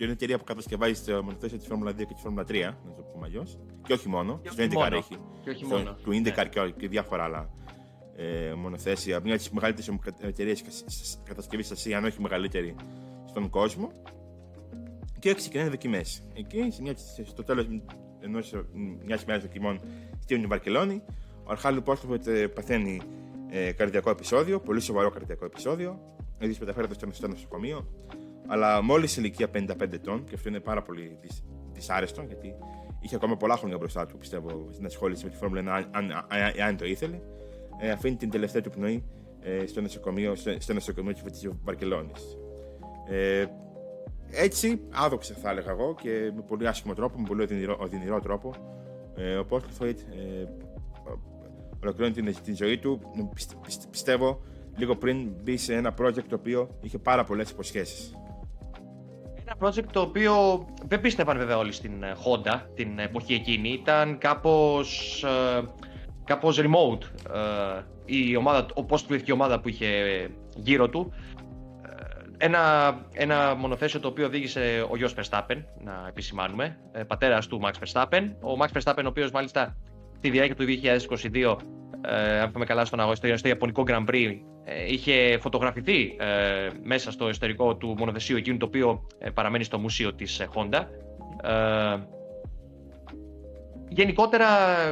[0.00, 2.92] και είναι εταιρεία που κατασκευάζει το μονοθέσιο της Φόρμουλα 2 και της Φόρμουλα 3, να
[2.94, 3.58] το πούμε αλλιώς.
[3.86, 4.40] Και όχι μόνο.
[4.42, 5.16] Και στο IndyCar έχει.
[5.42, 5.96] Και όχι μόνο.
[6.02, 6.70] Του IndyCar ναι.
[6.70, 7.50] και διάφορα άλλα
[8.16, 9.20] ε, μονοθέσια.
[9.20, 10.64] Μια από τις μεγαλύτερες εταιρείες
[11.24, 12.74] κατασκευής Ασία, αν όχι μεγαλύτερη,
[13.28, 13.92] στον κόσμο.
[15.20, 16.22] Και ξεκινάνε δοκιμές.
[16.34, 16.72] Εκεί,
[17.24, 17.66] στο τέλος
[19.04, 19.80] μιας ημέρας δοκιμών
[20.18, 21.02] στην Βαρκελόνη,
[21.44, 23.00] ο Αρχάλου Πόστοφετ παθαίνει
[23.50, 26.00] ε, καρδιακό επεισόδιο, πολύ σοβαρό καρδιακό επεισόδιο.
[26.38, 27.86] Έτσι μεταφέρεται στο νοσοκομείο.
[28.46, 31.18] Αλλά μόλις σε ηλικία 55 ετών, και αυτό είναι πάρα πολύ
[31.72, 32.54] δυσάρεστο, γιατί
[33.00, 36.22] είχε ακόμα πολλά χρόνια μπροστά του, πιστεύω, στην ασχόληση με τη Φόρμουλα 1, αν, αν,
[36.66, 37.20] αν, το ήθελε,
[37.80, 39.04] ε, αφήνει την τελευταία του πνοή
[39.40, 42.38] ε, στο νοσοκομείο, στο, νοσοκομείο της Βαρκελόνης.
[43.08, 43.44] Ε,
[44.30, 48.54] έτσι, άδοξα θα έλεγα εγώ και με πολύ άσχημο τρόπο, με πολύ οδυνηρό, οδυνηρό τρόπο,
[49.16, 50.48] ε, ο Πόρτλ Φόιτ ε,
[51.82, 53.00] ολοκληρώνει την, την, ζωή του,
[53.90, 54.42] πιστεύω,
[54.76, 58.14] λίγο πριν μπει σε ένα project το οποίο είχε πάρα πολλές υποσχέσεις
[59.50, 63.68] ένα project το οποίο δεν πίστευαν βέβαια όλοι στην ε, Honda την εποχή εκείνη.
[63.68, 65.62] Ήταν κάπως, ε,
[66.24, 67.02] κάπως remote
[67.34, 69.88] ε, η ομάδα, ο πώς η ομάδα που είχε
[70.56, 71.12] γύρω του.
[72.42, 78.30] Ένα, ένα μονοθέσιο το οποίο οδήγησε ο γιος Verstappen, να επισημάνουμε, πατέρας του Max Verstappen.
[78.40, 79.76] Ο Max Verstappen, ο οποίος μάλιστα
[80.16, 81.56] στη διάρκεια του 2022,
[82.42, 87.28] αν πούμε καλά στον αγώνα, στο Ιαπωνικό Grand Prix, ε, είχε φωτογραφηθεί ε, μέσα στο
[87.28, 90.84] εσωτερικό του μονοθεσίου εκείνου το οποίο ε, παραμένει στο μουσείο της Honda.
[93.88, 94.46] Γενικότερα,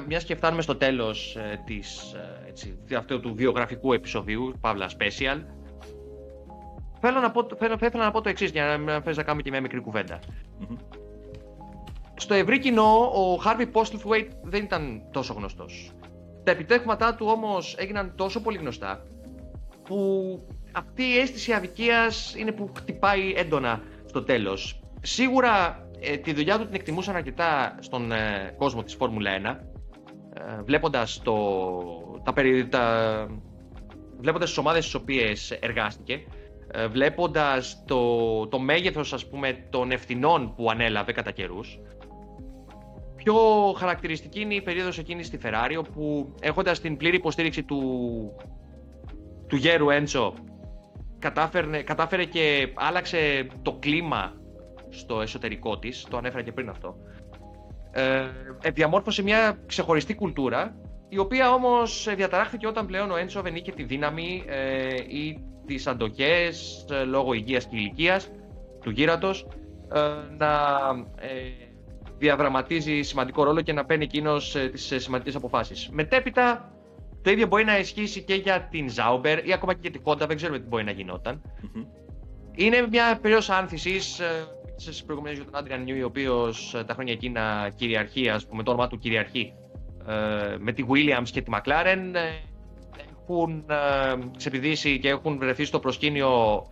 [0.07, 2.15] μιας και φτάνουμε στο τέλος της,
[2.49, 5.39] έτσι, αυτού του βιογραφικού επεισοδίου, Παύλα Special,
[7.01, 9.51] θέλω να πω, θέλω, θέλω να πω το εξής για να μην να κάνουμε και
[9.51, 9.83] μια μικρή
[12.15, 15.93] Στο ευρύ κοινό, ο Harvey Postlethwaite δεν ήταν τόσο γνωστός.
[16.45, 19.03] Τα επιτεύγματά του όμως έγιναν τόσο πολύ γνωστά
[19.85, 19.99] που
[20.73, 24.81] αυτή η αίσθηση αδικίας είναι που χτυπάει έντονα στο τέλος.
[25.03, 29.45] Σίγουρα ε, τη δουλειά του την εκτιμούσαν αρκετά στον ε, κόσμο της Φόρμουλα 1,
[30.35, 31.35] ε, βλέποντας, το,
[32.25, 32.33] τα,
[32.69, 33.27] τα,
[34.21, 36.21] βλέποντας τις ομάδες στις οποίες εργάστηκε,
[36.73, 41.79] ε, βλέποντας το, το μέγεθος ας πούμε των ευθυνών που ανέλαβε κατά καιρούς.
[43.17, 43.35] Πιο
[43.77, 47.81] χαρακτηριστική είναι η περίοδος εκείνης στη Ferrari, όπου έχοντας την πλήρη υποστήριξη του
[49.49, 50.35] του γέρου Έντσο
[51.19, 54.33] κατάφερε, κατάφερε και άλλαξε το κλίμα
[54.89, 56.97] στο εσωτερικό της, το ανέφερα και πριν αυτό.
[57.91, 60.77] Ε, διαμόρφωσε μια ξεχωριστή κουλτούρα
[61.09, 65.87] η οποία όμως διαταράχθηκε όταν πλέον ο Έντσο δεν είχε τη δύναμη ε, ή τις
[65.87, 68.31] αντοχές ε, λόγω υγείας και ηλικίας
[68.83, 69.47] του γύρατος
[69.95, 70.01] ε,
[70.37, 70.51] να
[71.21, 71.29] ε,
[72.19, 75.89] διαδραματίζει σημαντικό ρόλο και να παίρνει εκείνος τις σημαντικές αποφάσεις.
[75.93, 76.73] Μετέπειτα
[77.23, 80.27] το ίδιο μπορεί να ισχύσει και για την Zauber ή ακόμα και για τη Honda,
[80.27, 81.43] δεν ξέρουμε τι μπορεί να γινόταν.
[81.43, 81.87] Mm-hmm.
[82.55, 84.21] Είναι μια περίοδος άνθησης.
[84.77, 88.71] Στι προηγούμενε για τον Άντριαν Νιού, ο οποίος τα χρόνια εκείνα κυριαρχεί, ας πούμε, το
[88.71, 89.53] όνομά του κυριαρχεί
[90.59, 92.15] με τη Williams και τη McLaren
[93.29, 93.65] έχουν
[94.37, 96.63] ξεπηδήσει και έχουν βρεθεί στο προσκήνιο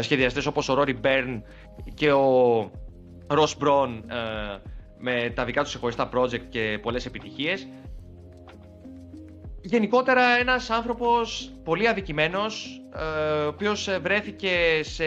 [0.00, 1.40] σχεδιαστές όπως ο Rory Byrne
[1.94, 2.70] και ο
[3.26, 3.88] Ross Brown
[4.98, 7.68] με τα δικά τους ξεχωριστά project και πολλές επιτυχίες.
[9.60, 12.80] Γενικότερα ένας άνθρωπος πολύ αδικημένος,
[13.44, 15.04] ο οποίος βρέθηκε σε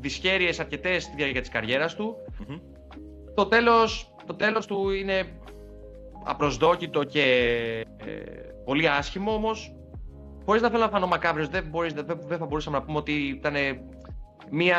[0.00, 2.16] δυσχέρειες αρκετές στη διάρκεια της καριέρας του.
[3.34, 5.26] Το, τέλος, το τέλος του είναι
[6.24, 7.24] απροσδόκητο και
[8.64, 9.72] πολύ άσχημο όμως
[10.48, 11.70] Χωρίς να θέλω να φανώ μακάβριος, δεν,
[12.28, 13.54] δεν, θα μπορούσαμε να πούμε ότι ήταν
[14.50, 14.78] μια.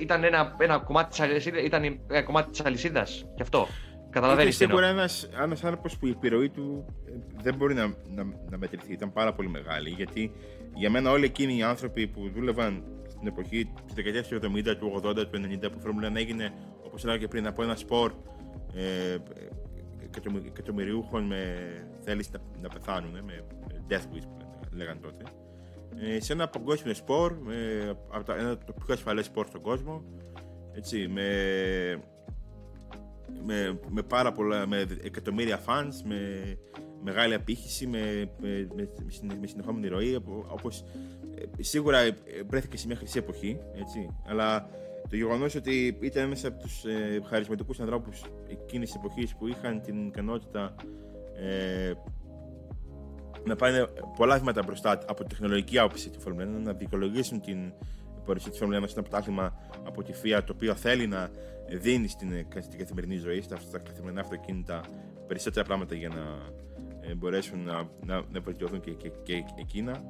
[0.00, 1.60] Ήταν ένα, ένα κομμάτι της αλυσίδα.
[1.60, 3.66] Ήταν ένα κομμάτι της αλυσίδας, και αυτό.
[4.10, 4.56] Καταλαβαίνεις.
[4.56, 7.12] Σίγουρα ένας ένας άνθρωπος που η επιρροή του ε,
[7.42, 8.92] δεν μπορεί να, να, να μετρηθεί.
[8.92, 9.90] Ήταν πάρα πολύ μεγάλη.
[9.90, 10.32] Γιατί
[10.74, 15.02] για μένα όλοι εκείνοι οι άνθρωποι που δούλευαν στην εποχή της δεκαετίας του 70, του
[15.04, 16.52] 80, του 90, που η Φόρμουλα έγινε,
[16.86, 18.12] όπως έλεγα και πριν, από ένα σπορ
[18.74, 19.16] ε,
[20.46, 21.44] εκατομμυριούχων με
[22.04, 23.44] θέληση να, να πεθάνουν, με
[23.88, 24.45] death wish
[24.76, 25.24] λέγανε τότε.
[25.98, 30.04] Ε, σε ένα παγκόσμιο σπορ, ε, από ένα από το πιο ασφαλές σπορ στον κόσμο,
[30.72, 31.30] έτσι, με,
[33.44, 36.18] με, με πάρα πολλά, με εκατομμύρια fans, με
[37.02, 38.88] μεγάλη απήχηση, με, με, με,
[39.40, 40.14] με συνεχόμενη ροή,
[40.48, 40.84] όπως
[41.34, 41.98] ε, σίγουρα
[42.46, 44.68] βρέθηκε σε μια χρυσή εποχή, έτσι, αλλά
[45.08, 49.80] το γεγονός ότι ήταν ένας από τους ε, χαρισματικούς ανθρώπους εκείνης της εποχής που είχαν
[49.80, 50.74] την ικανότητα
[51.36, 51.92] ε,
[53.46, 53.86] να πάνε
[54.16, 57.72] πολλά βήματα μπροστά από τη τεχνολογική άποψη τη Φόρμουλα 1, να δικαιολογήσουν την
[58.24, 61.30] παρουσία της Φόρμουλα 1 σε ένα πρωτάθλημα από τη FIA το οποίο θέλει να
[61.68, 64.80] δίνει στην, στην καθημερινή ζωή, στα, στα καθημερινά αυτοκίνητα,
[65.26, 66.38] περισσότερα πράγματα για να
[67.08, 70.02] ε, μπορέσουν να, να, να βελτιωθούν και, και, και, εκείνα.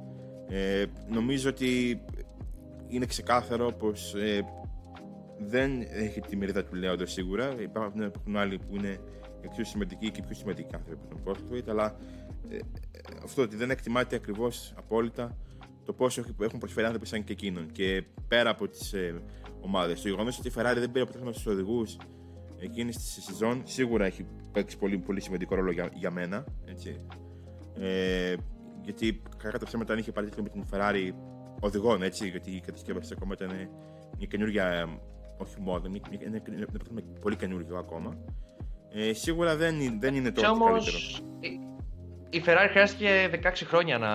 [0.49, 2.01] Ε, νομίζω ότι
[2.87, 4.45] είναι ξεκάθαρο πως ε,
[5.37, 7.55] δεν έχει τη μερίδα του Λέοντο σίγουρα.
[7.61, 8.99] Υπάρχουν άλλοι που είναι
[9.41, 11.95] εξίσου σημαντικοί και πιο σημαντικοί άνθρωποι από τον κόσμο, αλλά
[12.49, 12.57] ε,
[13.23, 15.37] αυτό ότι δεν εκτιμάται ακριβώ απόλυτα
[15.85, 17.71] το πόσο έχουν προσφέρει άνθρωποι σαν και εκείνον.
[17.71, 19.13] Και πέρα από τι ε,
[19.61, 19.93] ομάδε.
[19.93, 21.85] Το γεγονό ότι η Ferrari δεν πήρε αποτέλεσμα στου οδηγού
[22.59, 26.45] εκείνη τη σεζόν σίγουρα έχει παίξει πολύ, πολύ σημαντικό ρόλο για, για μένα.
[26.65, 27.01] Έτσι.
[27.79, 28.35] Ε,
[28.81, 31.11] γιατί κατά τα ψέματα αν είχε πάρει με την Ferrari
[31.59, 33.69] οδηγών, έτσι, γιατί η κατασκευή ακόμα ήταν
[34.17, 34.99] μια καινούργια,
[35.37, 35.81] όχι μόνο,
[36.25, 36.41] είναι
[37.21, 38.17] πολύ καινούργιο ακόμα.
[38.93, 40.79] Ε, σίγουρα δεν, δεν είναι το καλύτερο
[42.29, 44.09] η Ferrari χρειάστηκε 16 χρόνια να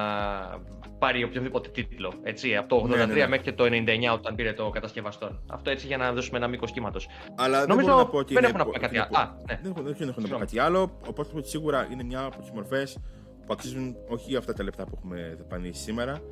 [0.98, 2.12] πάρει οποιοδήποτε τίτλο.
[2.22, 3.26] Έτσι, από το 83 ναι, ναι, ναι.
[3.26, 3.68] μέχρι και το 99
[4.14, 5.42] όταν πήρε το κατασκευαστών.
[5.46, 7.08] Αυτό έτσι για να δώσουμε ένα μήκος κύματος.
[7.36, 9.08] Αλλά Νομίζω δεν, να πω ότι δεν έχω να πω κάτι άλλο.
[9.48, 9.60] Ναι.
[9.62, 10.98] Δεν, δεν έχω να πω κάτι άλλο.
[11.08, 12.98] Οπότε σίγουρα είναι μια από τις μορφές
[13.46, 16.22] που αξίζουν όχι αυτά τα λεπτά που έχουμε δεπανίσει σήμερα.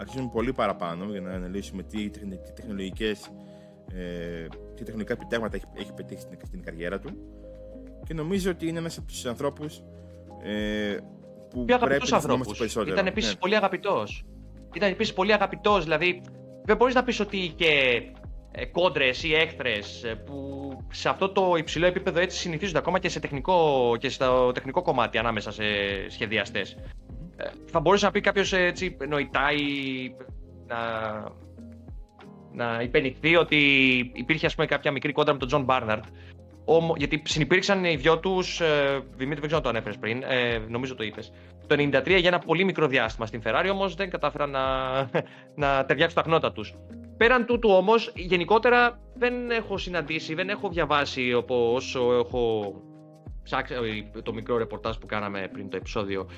[0.00, 3.30] Αξίζουν πολύ παραπάνω για να αναλύσουμε τι, τι τεχνολογικές.
[3.94, 7.10] Ε, τι τεχνολογικά επιτεύγματα έχει, έχει πετύχει στην, στην καριέρα του.
[8.08, 9.82] Και νομίζω ότι είναι ένας από τους ανθρώπους
[10.42, 10.96] ε,
[11.50, 12.76] που πιο αγαπητούς ανθρώπους.
[12.86, 13.38] Ήταν επίσης ναι.
[13.38, 14.24] πολύ αγαπητός.
[14.72, 16.22] Ήταν επίσης πολύ αγαπητός, δηλαδή
[16.64, 17.66] δεν μπορείς να πεις ότι είχε
[18.50, 23.08] ε, κόντρες ή έχθρες ε, που σε αυτό το υψηλό επίπεδο έτσι συνηθίζονται ακόμα και,
[23.08, 25.64] σε τεχνικό, και στο τεχνικό κομμάτι ανάμεσα σε
[26.08, 26.76] σχεδιαστές.
[27.36, 30.10] Ε, θα μπορούσε να πει κάποιος έτσι νοητά ή
[30.66, 30.78] να,
[32.52, 33.56] να υπενηχθεί ότι
[34.14, 36.04] υπήρχε ας πούμε, κάποια μικρή κόντρα με τον Τζον Μπάρναρντ
[36.96, 38.60] γιατί συνυπήρξαν οι δυο τους.
[38.60, 41.32] Ε, Δημήτρη, δεν ξέρω αν το ανέφερες πριν, ε, νομίζω το είπες.
[41.66, 44.64] Το 93 για ένα πολύ μικρό διάστημα στην Ferrari, όμως δεν κατάφεραν να,
[45.66, 46.74] να ταιριάξουν τα χνώτα τους.
[47.16, 52.74] Πέραν τούτου όμως, γενικότερα δεν έχω συναντήσει, δεν έχω διαβάσει όπως όσο έχω
[53.42, 53.74] ψάξει
[54.14, 56.28] ε, το μικρό ρεπορτάζ που κάναμε πριν το επεισόδιο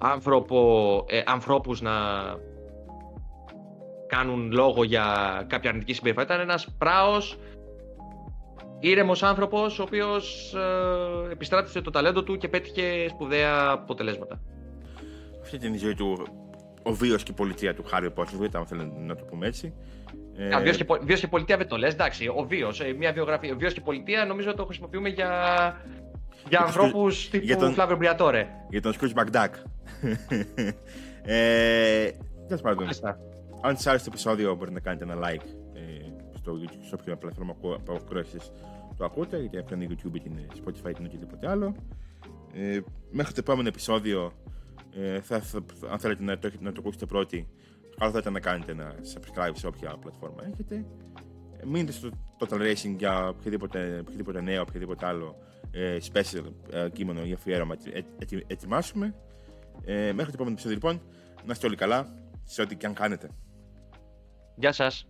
[0.00, 1.92] άνθρωπο, ε, ανθρώπους να
[4.06, 5.04] κάνουν λόγο για
[5.48, 6.26] κάποια αρνητική συμπεριφορά.
[6.26, 7.38] Ήταν ένας πράος
[8.80, 10.54] ήρεμος άνθρωπος, ο οποίος
[11.28, 14.40] ε, επιστράτησε το ταλέντο του και πέτυχε σπουδαία αποτελέσματα.
[15.42, 16.26] Αυτή ήταν η ζωή του,
[16.82, 19.74] ο βίος και η πολιτεία του Χάρη Πότερ, αν θέλετε να το πούμε έτσι.
[20.36, 20.54] Ε...
[20.54, 23.56] Α, και, βίος και πολιτεία δεν το λες, εντάξει, ο βίος, ε, μια βιογραφία, ο
[23.56, 25.30] βίος και πολιτεία νομίζω το χρησιμοποιούμε για,
[26.48, 27.72] για ανθρώπους τύπου για τον...
[27.72, 28.46] Φλάβιο Μπριατόρε.
[28.70, 29.54] Για τον Σκρούτ Μακντάκ.
[31.24, 32.10] ε,
[32.46, 32.88] Τέλος πάντων,
[33.62, 35.57] αν σας άρεσε το επεισόδιο μπορείτε να κάνετε ένα like
[36.48, 37.56] στο YouTube, σε όποια πλατφόρμα
[37.96, 38.38] ακρόαση
[38.96, 40.30] το ακούτε, είτε από το YouTube είτε
[40.64, 41.74] Spotify είτε οτιδήποτε άλλο.
[42.52, 42.80] Ε,
[43.10, 44.32] μέχρι το επόμενο επεισόδιο,
[44.96, 47.48] ε, θα, θα, αν θέλετε να το, να το ακούσετε πρώτοι,
[47.98, 50.84] καλό θα ήταν να κάνετε ένα subscribe σε όποια πλατφόρμα έχετε.
[51.60, 55.38] Ε, μείνετε στο Total Racing για οποιοδήποτε, οποιοδήποτε νέο, οποιοδήποτε άλλο
[55.70, 58.04] ε, special ε, κείμενο ή αφιέρωμα ε, ε,
[58.46, 59.14] ετοιμάσουμε.
[59.84, 61.00] Ε, μέχρι το επόμενο επεισόδιο λοιπόν,
[61.44, 63.30] να είστε όλοι καλά σε ό,τι και αν κάνετε.
[64.56, 65.06] Γεια σας.